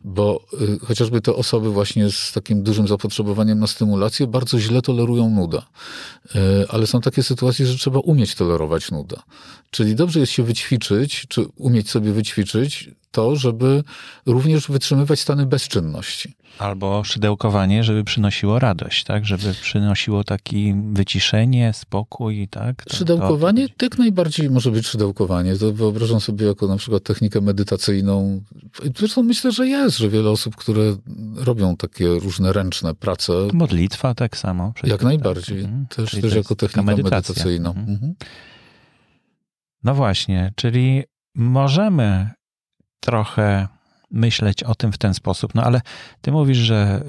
[0.03, 5.29] bo y, chociażby te osoby właśnie z takim dużym zapotrzebowaniem na stymulację bardzo źle tolerują
[5.29, 5.61] nudę.
[6.35, 9.17] Y, ale są takie sytuacje, że trzeba umieć tolerować nudę.
[9.71, 13.83] Czyli dobrze jest się wyćwiczyć, czy umieć sobie wyćwiczyć to, żeby
[14.25, 16.35] również wytrzymywać stany bezczynności.
[16.59, 19.25] Albo szydełkowanie, żeby przynosiło radość, tak?
[19.25, 22.85] Żeby przynosiło taki wyciszenie, spokój, tak?
[22.85, 23.85] To, szydełkowanie to...
[23.85, 25.55] jak najbardziej może być szydełkowanie.
[25.55, 28.43] To wyobrażam sobie jako na przykład technikę medytacyjną.
[28.97, 30.95] Zresztą myślę, że jest, że wiele osób, które
[31.35, 33.33] robią takie różne ręczne prace.
[33.53, 34.73] Modlitwa tak samo.
[34.83, 35.03] Jak tak.
[35.03, 35.59] najbardziej.
[35.59, 35.85] Mhm.
[35.87, 37.69] Też, też jako technika medytacyjna.
[37.69, 37.89] Mhm.
[37.89, 38.13] Mhm.
[39.83, 41.03] No właśnie, czyli
[41.35, 42.29] możemy
[43.03, 43.67] trochę
[44.11, 45.55] myśleć o tym w ten sposób.
[45.55, 45.81] No ale
[46.21, 47.03] ty mówisz, że,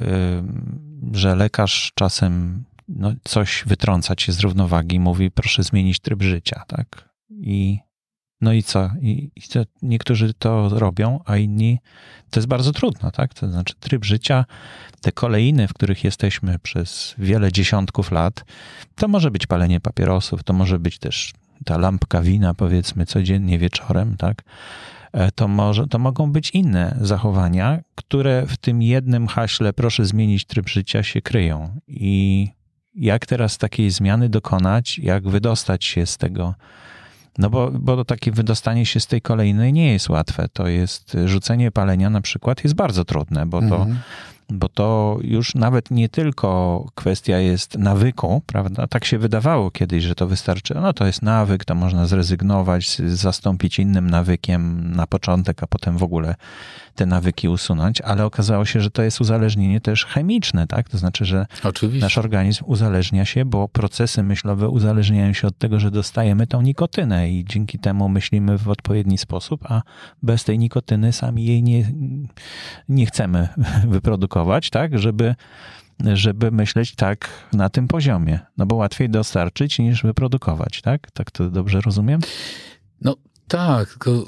[1.13, 7.09] że lekarz czasem no, coś wytrąca się z równowagi, mówi proszę zmienić tryb życia, tak?
[7.31, 7.79] I
[8.41, 8.91] no i co?
[9.01, 11.79] I, i to, niektórzy to robią, a inni
[12.31, 13.35] to jest bardzo trudno, tak?
[13.35, 14.45] To znaczy tryb życia,
[15.01, 18.45] te kolejny, w których jesteśmy przez wiele dziesiątków lat,
[18.95, 21.33] to może być palenie papierosów, to może być też
[21.65, 24.43] ta lampka wina, powiedzmy, codziennie wieczorem, tak?
[25.15, 30.45] E, to, może, to mogą być inne zachowania, które w tym jednym haśle proszę zmienić
[30.45, 31.81] tryb życia się kryją.
[31.89, 32.49] I
[32.95, 36.55] jak teraz takiej zmiany dokonać, jak wydostać się z tego,
[37.39, 40.49] no bo, bo takie wydostanie się z tej kolejnej nie jest łatwe.
[40.53, 43.99] To jest rzucenie palenia na przykład jest bardzo trudne, bo to mhm
[44.49, 48.87] bo to już nawet nie tylko kwestia jest nawyku, prawda?
[48.87, 50.75] Tak się wydawało kiedyś, że to wystarczy.
[50.75, 56.03] No to jest nawyk, to można zrezygnować, zastąpić innym nawykiem na początek, a potem w
[56.03, 56.35] ogóle
[56.95, 60.89] te nawyki usunąć, ale okazało się, że to jest uzależnienie też chemiczne, tak?
[60.89, 62.05] To znaczy, że Oczywiście.
[62.05, 67.31] nasz organizm uzależnia się, bo procesy myślowe uzależniają się od tego, że dostajemy tą nikotynę
[67.31, 69.83] i dzięki temu myślimy w odpowiedni sposób, a
[70.23, 71.93] bez tej nikotyny sami jej nie,
[72.89, 73.49] nie chcemy
[73.95, 74.99] wyprodukować, tak?
[74.99, 75.35] Żeby
[76.15, 78.41] żeby myśleć tak na tym poziomie.
[78.57, 81.11] No bo łatwiej dostarczyć niż wyprodukować, tak?
[81.11, 82.21] Tak to dobrze rozumiem?
[83.01, 83.17] No
[83.49, 84.25] tak, tylko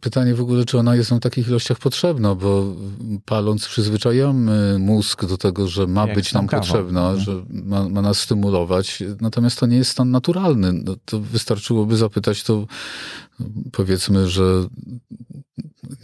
[0.00, 2.64] pytanie w ogóle, czy ona jest w takich ilościach potrzebna, bo
[3.24, 6.62] paląc przyzwyczajamy mózg do tego, że ma Jak być nam kawą.
[6.62, 7.20] potrzebna, mhm.
[7.20, 10.72] że ma, ma, nas stymulować, natomiast to nie jest stan naturalny.
[10.72, 12.66] No, to wystarczyłoby zapytać to,
[13.72, 14.66] powiedzmy, że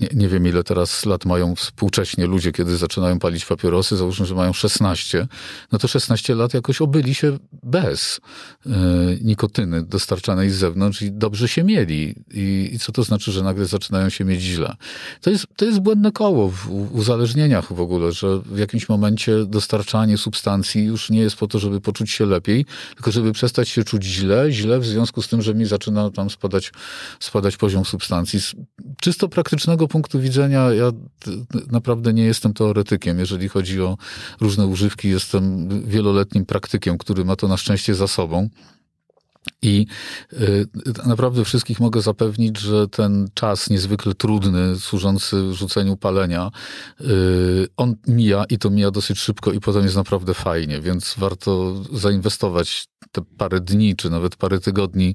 [0.00, 4.34] nie, nie wiem ile teraz lat mają współcześnie ludzie, kiedy zaczynają palić papierosy, załóżmy, że
[4.34, 5.28] mają 16,
[5.72, 8.20] no to 16 lat jakoś obyli się bez
[8.66, 8.70] y,
[9.22, 12.14] nikotyny dostarczanej z zewnątrz i dobrze się mieli.
[12.34, 14.76] I, I, co to znaczy, że nagle zaczynają się mieć źle?
[15.20, 20.18] To jest, to jest błędne koło w uzależnieniach w ogóle, że w jakimś momencie dostarczanie
[20.18, 22.64] substancji już nie jest po to, żeby poczuć się lepiej,
[22.94, 26.30] tylko żeby przestać się czuć źle, źle w związku z tym, że mi zaczyna tam
[26.30, 26.72] spadać,
[27.20, 28.40] spadać poziom substancji.
[28.40, 28.54] Z
[29.00, 30.90] czysto praktycznego punktu widzenia ja
[31.70, 33.18] naprawdę nie jestem teoretykiem.
[33.18, 33.96] Jeżeli chodzi o
[34.40, 38.48] różne używki, jestem wieloletnim praktykiem, który ma to na szczęście za sobą.
[39.62, 39.86] I
[40.32, 40.68] y,
[41.06, 46.50] naprawdę wszystkich mogę zapewnić, że ten czas niezwykle trudny, służący rzuceniu palenia,
[47.00, 51.74] y, on mija i to mija dosyć szybko i potem jest naprawdę fajnie, więc warto
[51.92, 55.14] zainwestować te parę dni, czy nawet parę tygodni,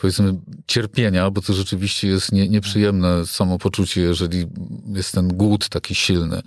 [0.00, 0.34] powiedzmy,
[0.66, 4.46] cierpienia, bo to rzeczywiście jest nie, nieprzyjemne samopoczucie, jeżeli
[4.86, 6.42] jest ten głód taki silny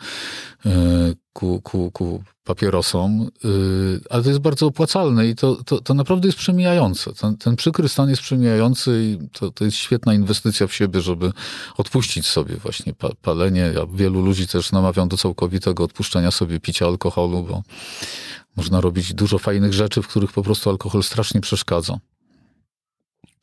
[1.34, 6.28] ku, ku, ku papierosom, y, ale to jest bardzo opłacalne i to, to, to naprawdę
[6.28, 7.14] jest przemijające.
[7.14, 11.32] Ten, ten przykry stan jest przemijający i to, to jest świetna inwestycja w siebie, żeby
[11.78, 13.72] odpuścić sobie właśnie palenie.
[13.76, 17.64] Ja wielu ludzi też namawiam do całkowitego odpuszczenia sobie picia alkoholu, bo
[18.56, 22.00] można robić dużo fajnych rzeczy, w których po prostu alkohol strasznie przeszkadza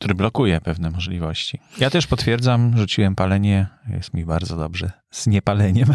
[0.03, 1.59] który blokuje pewne możliwości.
[1.79, 5.89] Ja też potwierdzam, rzuciłem palenie, jest mi bardzo dobrze z niepaleniem.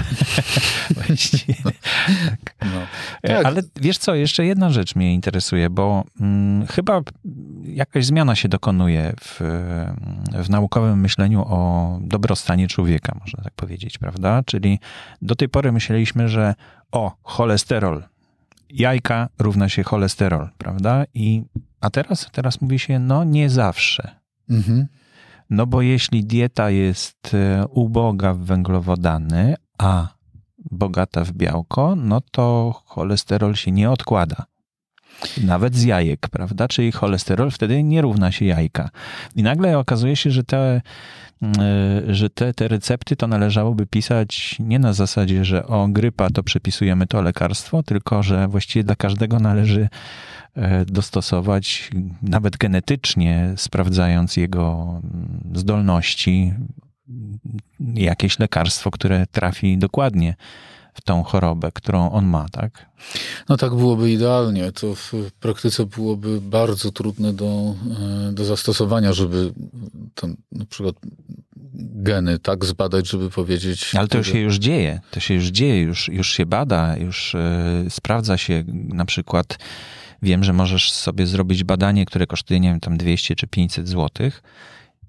[1.64, 2.56] tak.
[2.62, 2.82] No.
[3.22, 3.46] tak.
[3.46, 7.02] Ale wiesz co, jeszcze jedna rzecz mnie interesuje, bo hmm, chyba
[7.64, 9.40] jakaś zmiana się dokonuje w,
[10.34, 14.44] w naukowym myśleniu o dobrostanie człowieka, można tak powiedzieć, prawda?
[14.46, 14.80] Czyli
[15.22, 16.56] do tej pory myśleliśmy, że
[16.92, 18.04] o, cholesterol,
[18.70, 21.04] jajka równa się cholesterol, prawda?
[21.14, 21.44] I
[21.82, 24.16] a teraz, teraz mówi się, no nie zawsze.
[24.50, 24.88] Mhm.
[25.50, 30.08] No bo jeśli dieta jest e, uboga w węglowodany, a
[30.72, 34.46] bogata w białko, no to cholesterol się nie odkłada.
[35.44, 36.68] Nawet z jajek, prawda?
[36.68, 38.90] Czyli cholesterol wtedy nie równa się jajka.
[39.36, 40.82] I nagle okazuje się, że te,
[42.08, 47.08] że te, te recepty to należałoby pisać nie na zasadzie, że o grypa to przepisujemy
[47.08, 49.90] to lekarstwo, tylko że właściwie dla każdego należy
[50.58, 51.90] E, dostosować,
[52.22, 55.02] nawet genetycznie sprawdzając jego
[55.54, 56.54] zdolności,
[57.94, 60.36] jakieś lekarstwo, które trafi dokładnie
[60.98, 62.86] w tą chorobę, którą on ma, tak?
[63.50, 64.72] No tak byłoby idealnie.
[64.72, 67.76] To w praktyce byłoby bardzo trudne do,
[68.28, 69.54] e, do zastosowania, żeby
[70.16, 70.96] tam na przykład
[71.74, 73.96] geny tak zbadać, żeby powiedzieć.
[73.96, 75.00] Ale to się już dzieje.
[75.12, 77.36] To się już dzieje, już, już się bada, już
[77.84, 79.58] yy, sprawdza się na przykład.
[80.22, 84.44] Wiem, że możesz sobie zrobić badanie, które kosztuje, nie wiem, tam 200 czy 500 złotych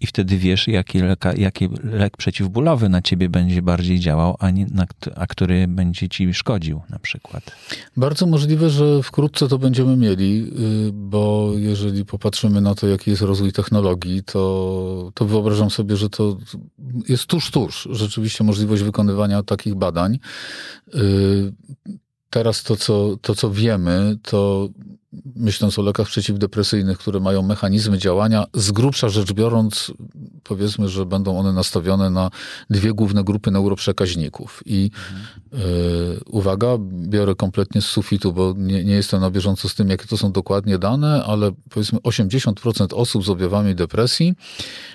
[0.00, 4.66] i wtedy wiesz, jaki, leka, jaki lek przeciwbólowy na ciebie będzie bardziej działał, a, nie,
[4.66, 4.86] na,
[5.16, 7.56] a który będzie ci szkodził na przykład.
[7.96, 10.52] Bardzo możliwe, że wkrótce to będziemy mieli,
[10.88, 16.10] y, bo jeżeli popatrzymy na to, jaki jest rozwój technologii, to, to wyobrażam sobie, że
[16.10, 16.36] to
[17.08, 20.18] jest tuż, tuż rzeczywiście możliwość wykonywania takich badań.
[22.30, 24.68] Teraz to co, to, co wiemy, to
[25.36, 29.92] myśląc o lekach przeciwdepresyjnych, które mają mechanizmy działania, z grubsza rzecz biorąc,
[30.42, 32.30] powiedzmy, że będą one nastawione na
[32.70, 34.62] dwie główne grupy neuroprzekaźników.
[34.66, 35.70] I mhm.
[36.16, 36.68] y, uwaga,
[37.08, 40.32] biorę kompletnie z sufitu, bo nie, nie jestem na bieżąco z tym, jakie to są
[40.32, 44.34] dokładnie dane, ale powiedzmy 80% osób z objawami depresji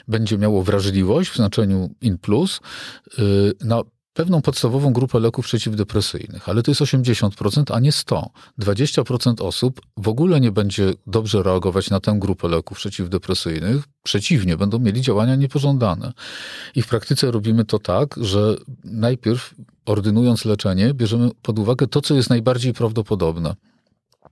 [0.07, 2.59] będzie miało wrażliwość w znaczeniu in plus
[3.19, 3.81] y, na
[4.13, 8.29] pewną podstawową grupę leków przeciwdepresyjnych, ale to jest 80%, a nie 100.
[8.59, 14.79] 20% osób w ogóle nie będzie dobrze reagować na tę grupę leków przeciwdepresyjnych, przeciwnie, będą
[14.79, 16.13] mieli działania niepożądane.
[16.75, 19.53] I w praktyce robimy to tak, że najpierw
[19.85, 23.55] ordynując leczenie, bierzemy pod uwagę to, co jest najbardziej prawdopodobne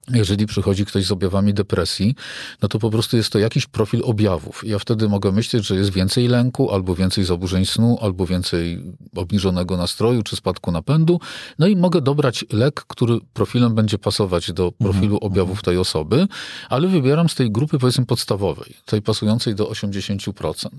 [0.09, 2.15] jeżeli przychodzi ktoś z objawami depresji,
[2.61, 4.63] no to po prostu jest to jakiś profil objawów.
[4.65, 8.83] Ja wtedy mogę myśleć, że jest więcej lęku, albo więcej zaburzeń snu, albo więcej
[9.15, 11.19] obniżonego nastroju, czy spadku napędu.
[11.59, 15.31] No i mogę dobrać lek, który profilem będzie pasować do profilu mhm.
[15.31, 16.27] objawów tej osoby,
[16.69, 20.69] ale wybieram z tej grupy, powiedzmy, podstawowej, tej pasującej do 80%.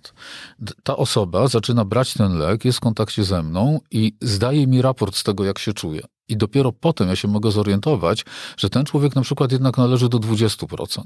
[0.83, 5.17] Ta osoba zaczyna brać ten lek, jest w kontakcie ze mną i zdaje mi raport
[5.17, 6.03] z tego, jak się czuje.
[6.33, 8.25] I dopiero potem ja się mogę zorientować,
[8.57, 11.03] że ten człowiek na przykład jednak należy do 20%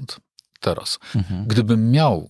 [0.59, 0.99] teraz.
[1.15, 1.45] Mhm.
[1.47, 2.29] Gdybym miał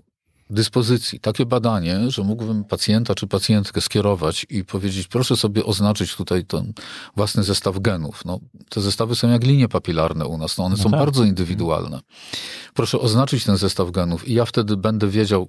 [0.50, 6.46] dyspozycji takie badanie, że mógłbym pacjenta czy pacjentkę skierować i powiedzieć, proszę sobie oznaczyć tutaj
[6.46, 6.74] ten
[7.16, 8.26] własny zestaw genów.
[8.26, 8.40] No,
[8.70, 11.00] te zestawy są jak linie papilarne u nas, no one no są tak.
[11.00, 12.00] bardzo indywidualne.
[12.74, 15.48] Proszę oznaczyć ten zestaw genów i ja wtedy będę wiedział,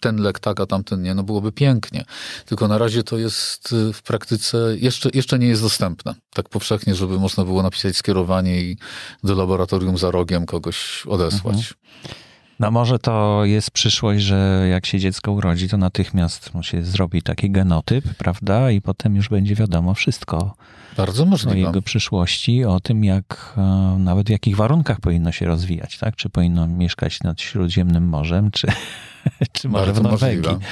[0.00, 2.04] ten lek tak, a tamten nie, no byłoby pięknie.
[2.46, 6.94] Tylko na razie to jest y, w praktyce, jeszcze, jeszcze nie jest dostępne tak powszechnie,
[6.94, 8.76] żeby można było napisać skierowanie i
[9.24, 11.56] do laboratorium za rogiem kogoś odesłać.
[11.56, 11.74] Mhm.
[12.60, 17.22] No może to jest przyszłość, że jak się dziecko urodzi, to natychmiast mu się zrobi
[17.22, 18.70] taki genotyp, prawda?
[18.70, 20.54] I potem już będzie wiadomo wszystko.
[20.96, 21.56] Bardzo możliwe.
[21.56, 26.16] O jego przyszłości, o tym, jak e, nawet w jakich warunkach powinno się rozwijać, tak?
[26.16, 28.66] Czy powinno mieszkać nad Śródziemnym Morzem, czy,
[29.52, 30.42] czy może w Norwegii.
[30.42, 30.66] Możliwe.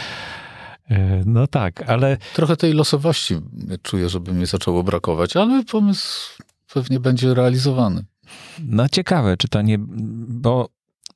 [0.90, 2.16] E, no tak, ale.
[2.34, 3.36] Trochę tej losowości
[3.82, 6.42] czuję, żeby mi zaczęło brakować, ale pomysł
[6.72, 8.04] pewnie będzie realizowany.
[8.58, 9.76] No ciekawe, czy to nie.
[10.28, 10.68] Bo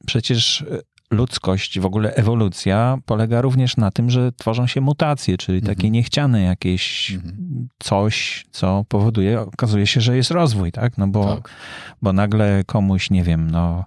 [0.07, 0.64] przecież
[1.11, 5.77] ludzkość, w ogóle ewolucja polega również na tym, że tworzą się mutacje, czyli mhm.
[5.77, 7.69] takie niechciane jakieś mhm.
[7.79, 10.99] coś, co powoduje, okazuje się, że jest rozwój, tak?
[10.99, 11.51] No bo, tak.
[12.03, 13.85] bo nagle komuś, nie wiem, no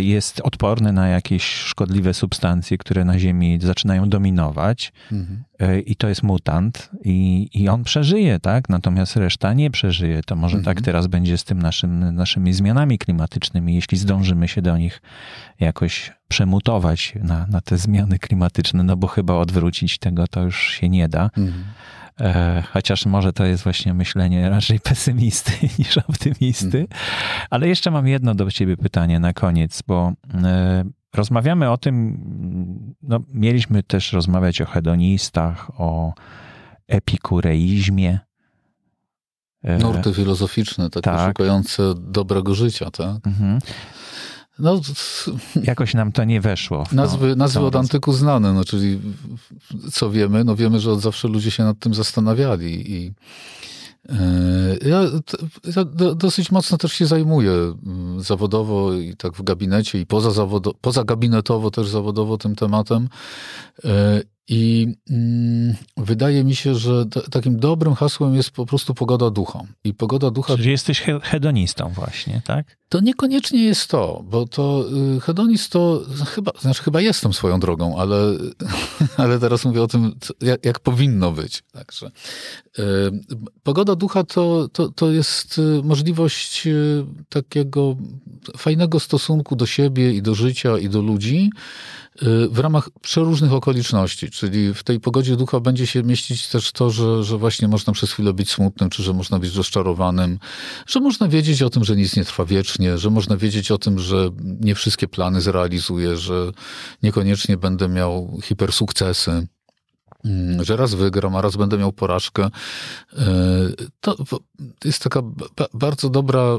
[0.00, 5.44] jest odporny na jakieś szkodliwe substancje, które na Ziemi zaczynają dominować mhm.
[5.60, 8.68] E, i to jest mutant i, i on przeżyje, tak?
[8.68, 10.22] Natomiast reszta nie przeżyje.
[10.22, 10.76] To może tak mhm.
[10.76, 15.02] tak teraz będzie z tym naszym, naszymi zmianami klimatycznymi, jeśli zdążymy się do nich
[15.60, 20.88] jakoś przemutować na, na te zmiany klimatyczne, no bo chyba odwrócić tego to już się
[20.88, 21.24] nie da.
[21.24, 21.64] Mhm.
[22.20, 26.80] E, chociaż może to jest właśnie myślenie raczej pesymisty niż optymisty.
[26.80, 26.86] Mhm.
[27.50, 30.12] Ale jeszcze mam jedno do ciebie pytanie na koniec, bo
[30.44, 30.84] e,
[31.14, 36.14] rozmawiamy o tym, no, mieliśmy też rozmawiać o hedonistach, o
[36.88, 38.18] epikureizmie.
[39.62, 41.28] E, Nurty filozoficzne, takie tak.
[41.28, 43.26] szukające dobrego życia, tak?
[43.26, 43.58] Mhm.
[44.58, 44.80] No,
[45.62, 46.84] Jakoś nam to nie weszło.
[46.92, 49.00] Nazwy, nazwy od antyku znane, no, czyli
[49.92, 50.44] co wiemy?
[50.44, 53.12] No wiemy, że od zawsze ludzie się nad tym zastanawiali i
[54.08, 55.00] e, ja,
[55.76, 55.84] ja
[56.14, 61.04] dosyć mocno też się zajmuję mm, zawodowo i tak w gabinecie i poza, zawodo, poza
[61.04, 63.08] gabinetowo też zawodowo tym tematem.
[63.84, 69.60] E, I mm, wydaje mi się, że takim dobrym hasłem jest po prostu pogoda ducha.
[69.84, 70.56] I pogoda ducha.
[70.56, 72.76] Czyli jesteś hedonistą, właśnie, tak?
[72.88, 74.84] To niekoniecznie jest to, bo to
[75.16, 78.16] y, hedonist to chyba, znaczy chyba jestem swoją drogą, ale,
[79.16, 81.62] ale teraz mówię o tym, jak, jak powinno być.
[81.72, 82.10] Także
[82.78, 82.82] y,
[83.62, 86.68] pogoda ducha to, to, to jest y, możliwość
[87.28, 87.96] takiego
[88.56, 92.03] fajnego stosunku do siebie i do życia i do ludzi y,
[92.50, 97.24] w ramach przeróżnych okoliczności, czyli w tej pogodzie ducha będzie się mieścić też to, że,
[97.24, 100.38] że właśnie można przez chwilę być smutnym, czy że można być rozczarowanym,
[100.86, 103.98] że można wiedzieć o tym, że nic nie trwa wiecznie, że można wiedzieć o tym,
[103.98, 106.52] że nie wszystkie plany zrealizuję, że
[107.02, 109.46] niekoniecznie będę miał hipersukcesy
[110.60, 112.50] że raz wygram, a raz będę miał porażkę.
[113.12, 113.20] E,
[114.00, 114.16] to
[114.84, 115.22] jest taka
[115.74, 116.58] bardzo dobra,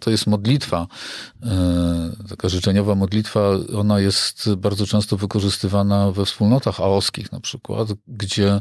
[0.00, 0.86] to, jest modlitwa,
[1.42, 3.40] e, taka życzeniowa modlitwa.
[3.78, 8.60] Ona jest bardzo często wykorzystywana we wspólnotach aoskich na przykład, gdzie e,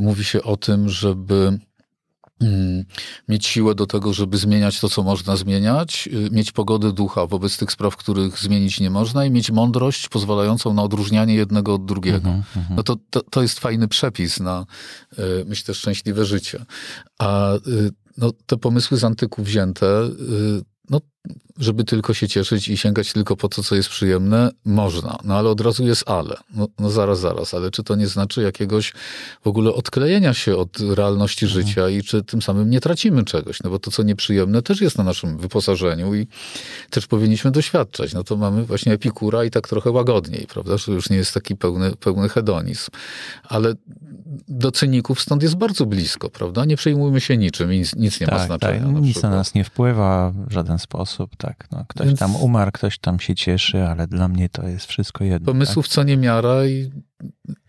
[0.00, 1.69] mówi się o tym, żeby Mm,
[3.28, 7.56] mieć siłę do tego, żeby zmieniać to, co można zmieniać, y, mieć pogodę ducha wobec
[7.56, 12.28] tych spraw, których zmienić nie można i mieć mądrość pozwalającą na odróżnianie jednego od drugiego.
[12.28, 12.74] Mm -hmm.
[12.76, 14.66] No to, to, to jest fajny przepis na,
[15.18, 16.64] y, myślę, szczęśliwe życie.
[17.18, 19.86] A y, no, te pomysły z antyku wzięte
[20.90, 21.00] no,
[21.60, 25.18] żeby tylko się cieszyć i sięgać tylko po to, co jest przyjemne, można.
[25.24, 26.36] No ale od razu jest ale.
[26.54, 27.54] No, no zaraz, zaraz.
[27.54, 28.92] Ale czy to nie znaczy jakiegoś
[29.42, 31.62] w ogóle odklejenia się od realności mhm.
[31.66, 33.62] życia i czy tym samym nie tracimy czegoś?
[33.62, 36.26] No bo to, co nieprzyjemne, też jest na naszym wyposażeniu i
[36.90, 38.12] też powinniśmy doświadczać.
[38.12, 40.76] No to mamy właśnie epikura i tak trochę łagodniej, prawda?
[40.76, 42.90] Że już nie jest taki pełny, pełny hedonizm.
[43.48, 43.74] Ale
[44.48, 46.64] do cyników stąd jest bardzo blisko, prawda?
[46.64, 48.80] Nie przejmujmy się niczym, nic, nic nie tak, ma znaczenia.
[48.80, 51.49] Tak, nic na nas nie wpływa w żaden sposób, tak.
[51.72, 52.18] No, ktoś Więc...
[52.18, 55.52] tam umarł, ktoś tam się cieszy, ale dla mnie to jest wszystko jedno.
[55.52, 55.92] Pomysłów tak?
[55.92, 56.90] co nie miara i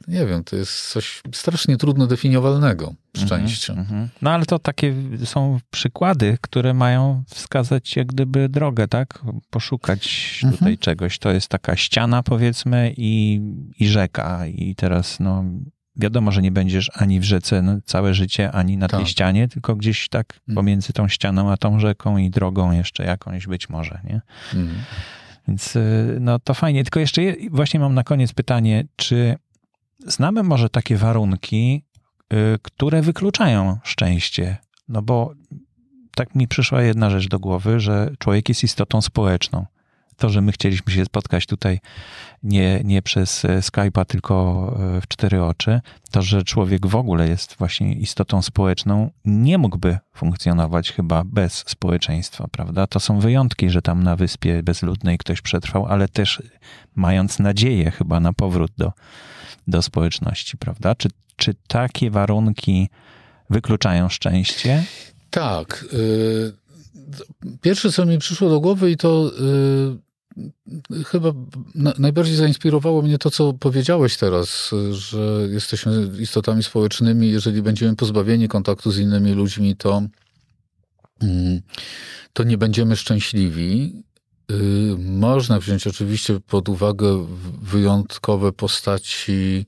[0.08, 3.74] nie wiem, to jest coś strasznie trudno definiowalnego, szczęście.
[3.74, 4.08] Mm -hmm.
[4.22, 9.22] No ale to takie są przykłady, które mają wskazać jak gdyby drogę, tak?
[9.50, 10.58] Poszukać mm -hmm.
[10.58, 11.20] tutaj czegoś.
[11.20, 13.42] To jest taka ściana powiedzmy i,
[13.80, 15.44] i rzeka i teraz no
[15.96, 19.00] wiadomo, że nie będziesz ani w rzece no, całe życie, ani na tak.
[19.00, 20.56] tej ścianie, tylko gdzieś tak mm.
[20.56, 24.22] pomiędzy tą ścianą a tą rzeką i drogą jeszcze jakąś być może, nie?
[24.54, 24.76] Mm.
[25.48, 26.84] Więc y, no to fajnie.
[26.84, 27.22] Tylko jeszcze
[27.52, 29.36] właśnie mam na koniec pytanie, czy
[30.08, 31.84] znamy może takie warunki,
[32.34, 34.58] y, które wykluczają szczęście?
[34.88, 35.34] No bo
[36.16, 39.66] tak mi przyszła jedna rzecz do głowy, że człowiek jest istotą społeczną
[40.22, 41.80] to, że my chcieliśmy się spotkać tutaj
[42.44, 44.36] nie, nie przez e, Skype'a, tylko
[44.98, 49.98] e, w cztery oczy, to, że człowiek w ogóle jest właśnie istotą społeczną, nie mógłby
[50.14, 52.88] funkcjonować chyba bez społeczeństwa, prawda?
[52.88, 56.44] To są wyjątki, że tam na wyspie bezludnej ktoś przetrwał, ale też
[56.96, 58.92] mając nadzieję chyba na powrót do,
[59.68, 60.96] do społeczności, prawda?
[60.96, 62.90] Czy, czy takie warunki
[63.50, 64.84] wykluczają szczęście?
[65.30, 65.86] Tak.
[65.94, 66.54] Y,
[67.62, 69.32] pierwsze, co mi przyszło do głowy, i to
[69.96, 70.11] y,
[71.06, 71.34] chyba
[72.00, 77.32] najbardziej zainspirowało mnie to, co powiedziałeś teraz, że jesteśmy istotami społecznymi.
[77.32, 80.02] Jeżeli będziemy pozbawieni kontaktu z innymi ludźmi, to,
[81.22, 81.62] mm,
[82.34, 84.04] to nie będziemy szczęśliwi.
[84.52, 87.28] Y, można wziąć oczywiście pod uwagę
[87.62, 89.66] wyjątkowe postaci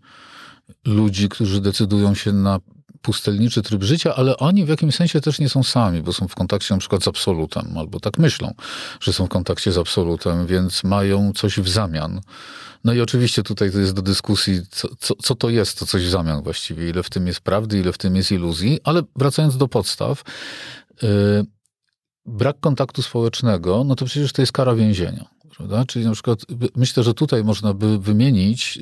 [0.85, 2.59] ludzi, którzy decydują się na
[3.03, 6.35] pustelniczy tryb życia, ale oni w jakimś sensie też nie są sami, bo są w
[6.35, 8.53] kontakcie na przykład z absolutem, albo tak myślą,
[8.99, 12.21] że są w kontakcie z absolutem, więc mają coś w zamian.
[12.83, 16.05] No i oczywiście tutaj to jest do dyskusji, co, co, co to jest to coś
[16.05, 19.57] w zamian właściwie, ile w tym jest prawdy, ile w tym jest iluzji, ale wracając
[19.57, 20.23] do podstaw,
[21.01, 21.09] yy,
[22.25, 25.32] brak kontaktu społecznego, no to przecież to jest kara więzienia.
[25.57, 25.85] Prawda?
[25.85, 26.39] Czyli na przykład
[26.75, 28.79] myślę, że tutaj można by wymienić,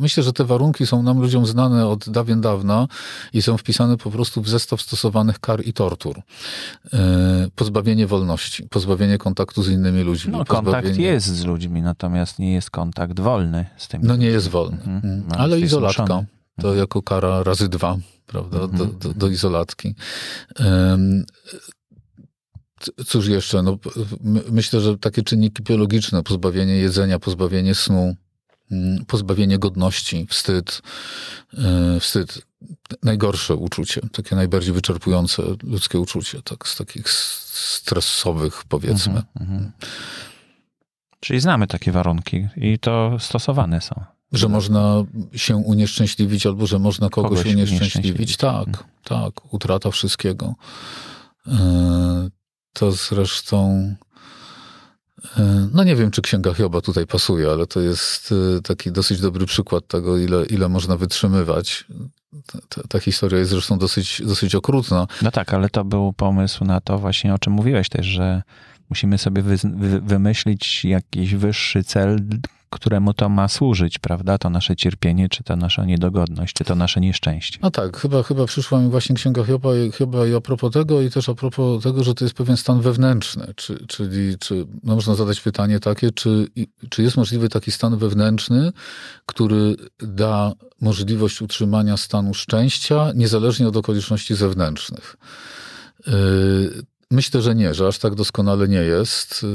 [0.00, 2.88] myślę, że te warunki są nam ludziom znane od dawien dawna
[3.32, 6.22] i są wpisane po prostu w zestaw stosowanych kar i tortur.
[6.92, 10.32] E, pozbawienie wolności, pozbawienie kontaktu z innymi ludźmi.
[10.32, 14.04] No, kontakt jest z ludźmi, natomiast nie jest kontakt wolny z tymi.
[14.04, 15.24] No nie jest wolny, mhm.
[15.28, 16.06] No, ale izolatka.
[16.06, 16.78] To mhm.
[16.78, 17.96] jako kara razy dwa,
[18.26, 18.78] prawda, mhm.
[18.78, 19.94] do, do, do izolatki.
[23.06, 23.62] Cóż jeszcze?
[23.62, 23.78] No,
[24.50, 28.16] myślę, że takie czynniki biologiczne, pozbawienie jedzenia, pozbawienie snu,
[28.70, 30.82] mm, pozbawienie godności, wstyd,
[31.58, 32.42] e, wstyd,
[33.02, 39.12] najgorsze uczucie, takie najbardziej wyczerpujące ludzkie uczucie, tak, z takich stresowych, powiedzmy.
[39.12, 39.72] Mhm, mhm.
[41.20, 44.04] Czyli znamy takie warunki i to stosowane są.
[44.32, 48.36] Że można się unieszczęśliwić, albo że można kogoś, kogoś unieszczęśliwić.
[48.36, 50.54] Tak, tak, utrata wszystkiego.
[52.72, 53.94] To zresztą,
[55.38, 59.20] e, no nie wiem, czy Księga Hioba tutaj pasuje, ale to jest e, taki dosyć
[59.20, 61.84] dobry przykład tego, ile, ile można wytrzymywać.
[62.68, 65.06] Ta, ta, historia jest zresztą dosyć, dosyć okrutna.
[65.22, 68.42] No tak, ale to był pomysł na to właśnie, o czym mówiłeś też, że
[68.90, 72.18] musimy sobie wy, wy, wymyślić jakiś wyższy cel,
[72.72, 74.38] któremu to ma służyć, prawda?
[74.38, 77.58] To nasze cierpienie, czy ta nasza niedogodność, czy to nasze nieszczęście.
[77.62, 81.28] No tak, chyba, chyba przyszła mi właśnie księga Hioba, i a propos tego, i też
[81.28, 85.40] a propos tego, że to jest pewien stan wewnętrzny, czy, czyli czy, no można zadać
[85.40, 86.48] pytanie takie, czy,
[86.90, 88.72] czy jest możliwy taki stan wewnętrzny,
[89.26, 95.16] który da możliwość utrzymania stanu szczęścia, niezależnie od okoliczności zewnętrznych.
[97.12, 99.46] Myślę, że nie, że aż tak doskonale nie jest.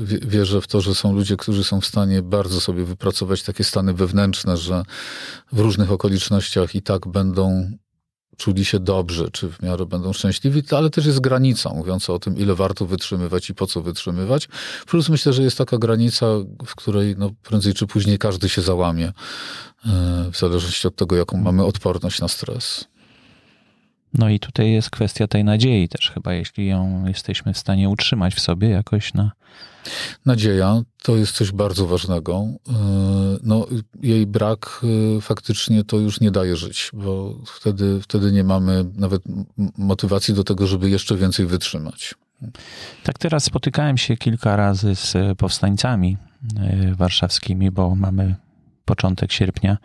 [0.00, 3.64] Y, wierzę w to, że są ludzie, którzy są w stanie bardzo sobie wypracować takie
[3.64, 4.82] stany wewnętrzne, że
[5.52, 7.70] w różnych okolicznościach i tak będą
[8.36, 12.36] czuli się dobrze, czy w miarę będą szczęśliwi, ale też jest granica mówiąca o tym,
[12.36, 14.48] ile warto wytrzymywać i po co wytrzymywać.
[14.86, 16.26] Plus myślę, że jest taka granica,
[16.66, 19.12] w której no, prędzej czy później każdy się załamie, y,
[20.32, 22.84] w zależności od tego, jaką mamy odporność na stres.
[24.14, 28.34] No i tutaj jest kwestia tej nadziei też chyba, jeśli ją jesteśmy w stanie utrzymać
[28.34, 29.32] w sobie jakoś na...
[30.26, 32.44] Nadzieja to jest coś bardzo ważnego.
[32.68, 32.72] E,
[33.42, 33.66] no,
[34.02, 34.80] jej brak
[35.16, 39.22] e, faktycznie to już nie daje żyć, bo wtedy, wtedy nie mamy nawet
[39.78, 42.14] motywacji do tego, żeby jeszcze więcej wytrzymać.
[43.04, 46.16] Tak teraz spotykałem się kilka razy z powstańcami
[46.56, 48.34] e, warszawskimi, bo mamy
[48.84, 49.78] początek sierpnia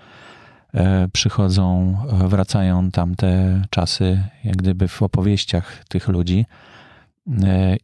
[1.13, 6.45] przychodzą, e, wracają tamte czasy, jak gdyby w opowieściach tych ludzi.
[7.43, 7.77] E,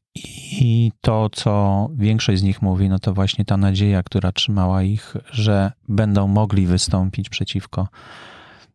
[0.62, 5.16] I to, co większość z nich mówi, no to właśnie ta nadzieja, która trzymała ich,
[5.32, 7.88] że będą mogli wystąpić przeciwko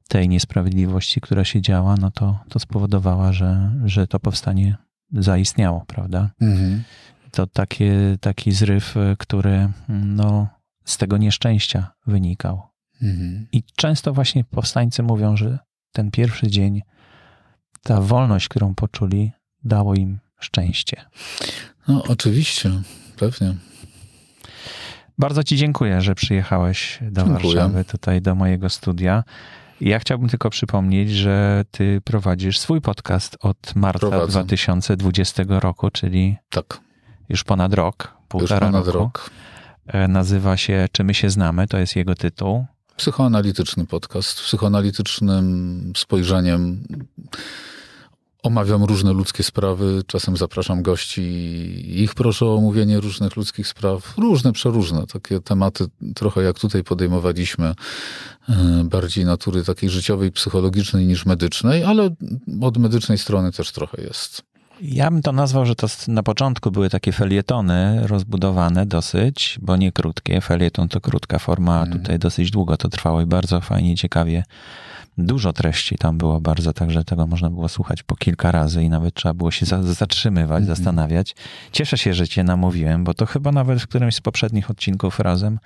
[0.09, 4.77] tej niesprawiedliwości, która się działa, no to, to spowodowała, że, że to powstanie
[5.13, 6.31] zaistniało, prawda?
[6.41, 6.83] Mhm.
[7.31, 10.49] To takie, taki zryw, który no,
[10.85, 12.76] z tego nieszczęścia wynikał.
[13.03, 13.47] Mhm.
[13.53, 15.59] I często właśnie powstańcy mówią, że
[15.93, 16.83] ten pierwszy dzień,
[17.83, 19.33] ta wolność, którą poczuli,
[19.65, 21.05] dało im szczęście.
[21.89, 22.71] No, oczywiście,
[23.17, 23.55] pewnie.
[25.19, 27.55] Bardzo Ci dziękuję, że przyjechałeś do dziękuję.
[27.55, 29.25] Warszawy, tutaj do mojego studia.
[29.81, 34.33] Ja chciałbym tylko przypomnieć, że Ty prowadzisz swój podcast od marca Prowadzę.
[34.33, 36.81] 2020 roku, czyli tak.
[37.29, 38.99] już ponad rok, półtora już ponad roku.
[38.99, 39.31] rok.
[39.87, 41.69] E, nazywa się Czy my się znamy?
[41.69, 42.67] To jest jego tytuł
[42.97, 46.85] psychoanalityczny podcast, psychoanalitycznym spojrzeniem.
[48.43, 54.19] Omawiam różne ludzkie sprawy, czasem zapraszam gości i ich proszę o omówienie różnych ludzkich spraw,
[54.19, 57.75] różne, przeróżne, takie tematy, trochę jak tutaj podejmowaliśmy,
[58.49, 62.11] e, bardziej natury takiej życiowej, psychologicznej niż medycznej, ale
[62.61, 64.43] od medycznej strony też trochę jest.
[64.81, 69.93] Ja bym to nazwał, że to na początku były takie felietony rozbudowane dosyć, bo nie
[69.93, 70.41] krótkie.
[70.41, 72.01] Felieton to krótka forma, a mhm.
[72.01, 74.45] tutaj dosyć długo to trwało i bardzo fajnie, ciekawie.
[75.19, 79.15] Dużo treści tam było bardzo, także tego można było słuchać po kilka razy i nawet
[79.15, 80.77] trzeba było się zatrzymywać, mm -hmm.
[80.77, 81.35] zastanawiać.
[81.73, 85.59] Cieszę się, że cię namówiłem, bo to chyba nawet w którymś z poprzednich odcinków razem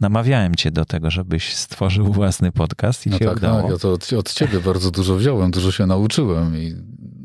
[0.00, 3.62] namawiałem cię do tego, żebyś stworzył własny podcast i no się tak, udało.
[3.62, 6.74] Tak, ja to od, od ciebie bardzo dużo wziąłem, dużo się nauczyłem i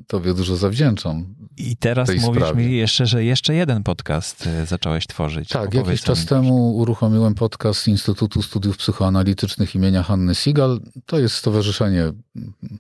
[0.08, 1.36] tobie dużo zawdzięczam.
[1.58, 2.66] I teraz mówisz sprawie.
[2.66, 5.50] mi jeszcze, że jeszcze jeden podcast e, zacząłeś tworzyć.
[5.50, 10.80] Tak, Opowiedz jakiś czas temu uruchomiłem podcast Instytutu Studiów Psychoanalitycznych imienia Hanny Sigal.
[11.06, 11.67] To jest stowarzyszenie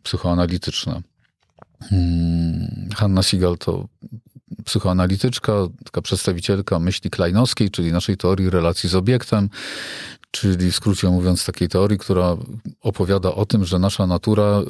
[0.03, 1.01] psychoanalityczne.
[1.89, 3.87] Hmm, Hanna Sigal to
[4.65, 9.49] psychoanalityczka, taka przedstawicielka myśli kleinowskiej, czyli naszej teorii relacji z obiektem,
[10.31, 12.37] czyli w skrócie mówiąc takiej teorii, która
[12.81, 14.61] opowiada o tym, że nasza natura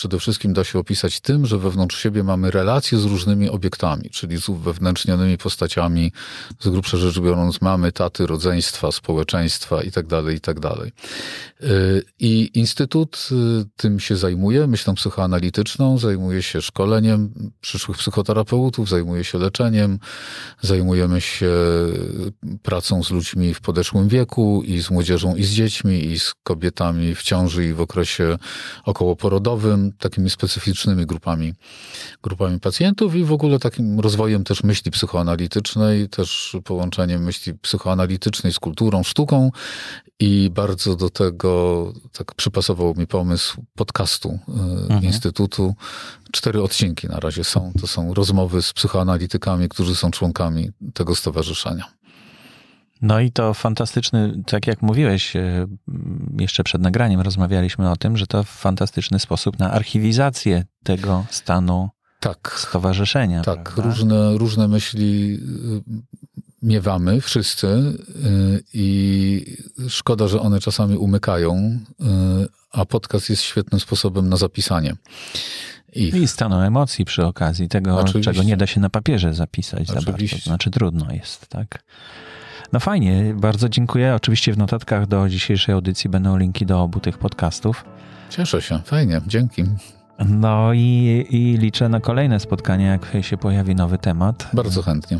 [0.00, 4.40] przede wszystkim da się opisać tym, że wewnątrz siebie mamy relacje z różnymi obiektami, czyli
[4.40, 6.12] z uwewnętrznionymi postaciami,
[6.60, 10.60] z grubsza rzecz biorąc mamy, taty, rodzeństwa, społeczeństwa itd., tak itd.
[10.60, 10.86] Tak
[11.62, 19.24] y, I Instytut y, tym się zajmuje, myślą psychoanalityczną, zajmuje się szkoleniem przyszłych psychoterapeutów, zajmuje
[19.24, 19.98] się leczeniem,
[20.60, 21.52] zajmujemy się
[22.62, 27.14] pracą z ludźmi w podeszłym wieku i z młodzieżą i z dziećmi i z kobietami
[27.14, 28.38] w ciąży i w okresie
[28.84, 31.54] okołoporodowym, takimi specyficznymi grupami,
[32.22, 38.58] grupami pacjentów i w ogóle takim rozwojem też myśli psychoanalitycznej, też połączeniem myśli psychoanalitycznej z
[38.58, 39.50] kulturą, sztuką
[40.20, 45.04] i bardzo do tego tak przypasował mi pomysł podcastu e, mhm.
[45.04, 45.74] Instytutu.
[46.32, 47.72] Cztery odcinki na razie są.
[47.80, 51.99] To są rozmowy z psychoanalitykami, którzy są członkami tego stowarzyszenia.
[53.02, 55.66] No i to fantastyczny, tak jak mówiłeś, e,
[56.38, 61.88] jeszcze przed nagraniem rozmawialiśmy o tym, że to fantastyczny sposób na archiwizację tego stanu
[62.20, 63.42] tak, stowarzyszenia.
[63.42, 65.38] Tak, różne, różne myśli
[65.88, 66.00] e,
[66.62, 67.92] miewamy wszyscy e,
[68.72, 69.56] i
[69.88, 71.78] szkoda, że one czasami umykają,
[72.72, 74.96] a podcast jest świetnym sposobem na zapisanie.
[75.92, 76.14] Ich.
[76.14, 78.32] I stanu emocji przy okazji tego, Oczywiście.
[78.32, 80.04] czego nie da się na papierze zapisać Oczywiście.
[80.04, 80.36] za bardzo.
[80.36, 81.84] To znaczy trudno jest, tak?
[82.72, 84.14] No fajnie, bardzo dziękuję.
[84.14, 87.84] Oczywiście w notatkach do dzisiejszej audycji będą linki do obu tych podcastów.
[88.30, 89.64] Cieszę się, fajnie, dzięki.
[90.28, 94.50] No i, i liczę na kolejne spotkania, jak się pojawi nowy temat.
[94.52, 95.18] Bardzo chętnie.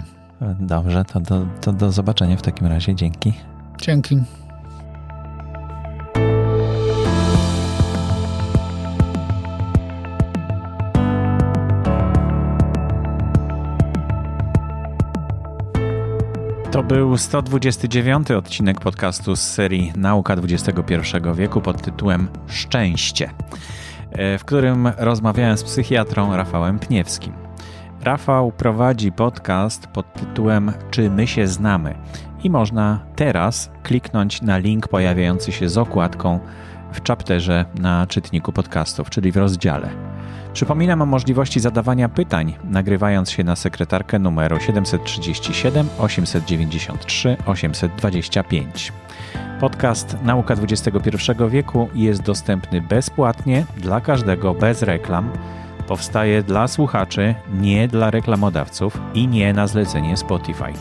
[0.61, 2.95] Dobrze, to do, to do zobaczenia w takim razie.
[2.95, 3.33] Dzięki.
[3.81, 4.17] Dzięki.
[16.91, 20.95] Był 129 odcinek podcastu z serii Nauka XXI
[21.34, 23.30] wieku pod tytułem Szczęście,
[24.12, 27.32] e, w którym rozmawiałem z psychiatrą Rafałem Pniewskim.
[28.03, 31.95] Rafał prowadzi podcast pod tytułem Czy my się znamy?
[32.45, 36.41] I można teraz kliknąć na link pojawiający się z okładką
[36.93, 40.10] w czapterze na czytniku podcastów, czyli w rozdziale.
[40.53, 48.93] Przypominam o możliwości zadawania pytań, nagrywając się na sekretarkę numeru 737 893 825.
[49.61, 51.11] Podcast Nauka XXI
[51.49, 55.31] wieku jest dostępny bezpłatnie dla każdego bez reklam.
[55.89, 60.73] Powstaje dla słuchaczy, nie dla reklamodawców i nie na zlecenie Spotify.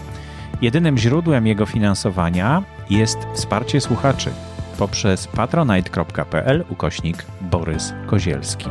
[0.61, 4.31] Jedynym źródłem jego finansowania jest wsparcie słuchaczy
[4.77, 8.69] poprzez patronite.pl ukośnik Borys Kozielski.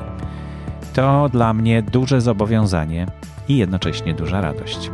[0.99, 3.07] To dla mnie duże zobowiązanie
[3.49, 4.91] i jednocześnie duża radość.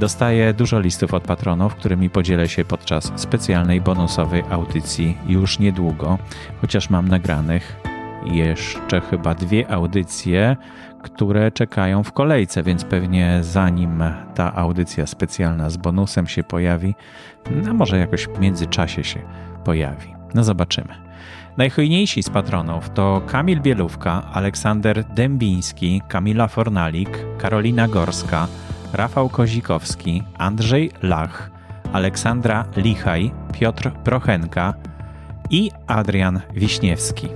[0.00, 6.18] Dostaję dużo listów od patronów, którymi podzielę się podczas specjalnej bonusowej audycji już niedługo,
[6.60, 7.76] chociaż mam nagranych
[8.24, 10.56] jeszcze chyba dwie audycje,
[11.02, 16.94] które czekają w kolejce, więc pewnie zanim ta audycja specjalna z bonusem się pojawi,
[17.64, 19.20] no może jakoś w międzyczasie się
[19.64, 20.14] pojawi.
[20.34, 21.10] No zobaczymy.
[21.60, 28.48] Najhojniejsi z patronów to Kamil Bielówka, Aleksander Dębiński, Kamila Fornalik, Karolina Gorska,
[28.92, 31.50] Rafał Kozikowski, Andrzej Lach,
[31.92, 34.74] Aleksandra Lichaj, Piotr Prochenka
[35.50, 37.28] i Adrian Wiśniewski.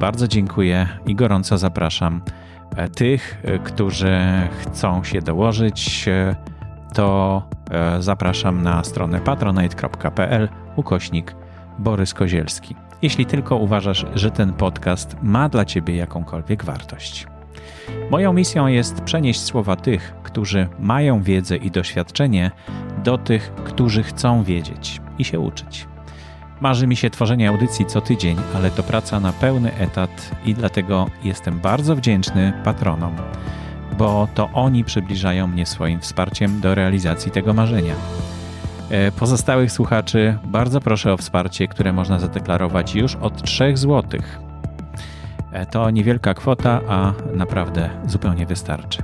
[0.00, 2.22] Bardzo dziękuję i gorąco zapraszam
[2.76, 4.18] e, tych, e, którzy
[4.60, 6.08] chcą się dołożyć.
[6.08, 6.36] E,
[6.94, 7.42] to
[8.00, 11.34] zapraszam na stronę patronite.pl ukośnik
[11.78, 17.26] Borys Kozielski jeśli tylko uważasz, że ten podcast ma dla Ciebie jakąkolwiek wartość.
[18.10, 22.50] Moją misją jest przenieść słowa tych, którzy mają wiedzę i doświadczenie,
[23.04, 25.86] do tych, którzy chcą wiedzieć i się uczyć.
[26.60, 31.06] Marzy mi się tworzenie audycji co tydzień, ale to praca na pełny etat i dlatego
[31.24, 33.16] jestem bardzo wdzięczny patronom,
[33.98, 37.94] bo to oni przybliżają mnie swoim wsparciem do realizacji tego marzenia.
[38.92, 44.20] E, pozostałych słuchaczy bardzo proszę o wsparcie, które można zadeklarować już od 3 zł.
[45.52, 49.02] E, to niewielka kwota, a naprawdę zupełnie wystarczy.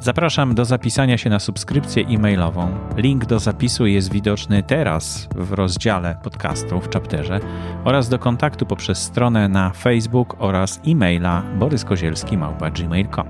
[0.00, 2.68] Zapraszam do zapisania się na subskrypcję e-mailową.
[2.96, 7.40] Link do zapisu jest widoczny teraz w rozdziale podcastu w chapterze
[7.84, 13.26] oraz do kontaktu poprzez stronę na Facebook oraz e-maila boryskozielski.gmail.com.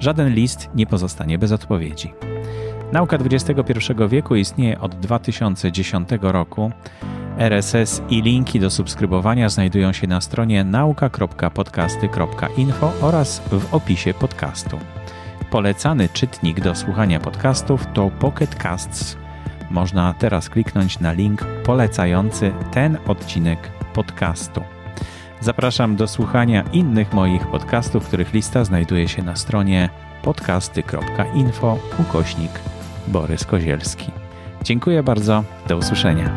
[0.00, 2.33] Żaden list nie pozostanie bez odpowiedzi.
[2.92, 3.52] Nauka XXI
[4.08, 6.70] wieku istnieje od 2010 roku.
[7.38, 14.78] RSS i linki do subskrybowania znajdują się na stronie nauka.podcasty.info oraz w opisie podcastu.
[15.50, 19.16] Polecany czytnik do słuchania podcastów to Pocket Casts.
[19.70, 23.58] Można teraz kliknąć na link polecający ten odcinek
[23.94, 24.62] podcastu.
[25.40, 29.90] Zapraszam do słuchania innych moich podcastów, których lista znajduje się na stronie
[30.22, 32.73] podcasty.info ukośnik
[33.08, 34.10] Borys Kozielski.
[34.62, 36.30] Dziękuję bardzo, do usłyszenia.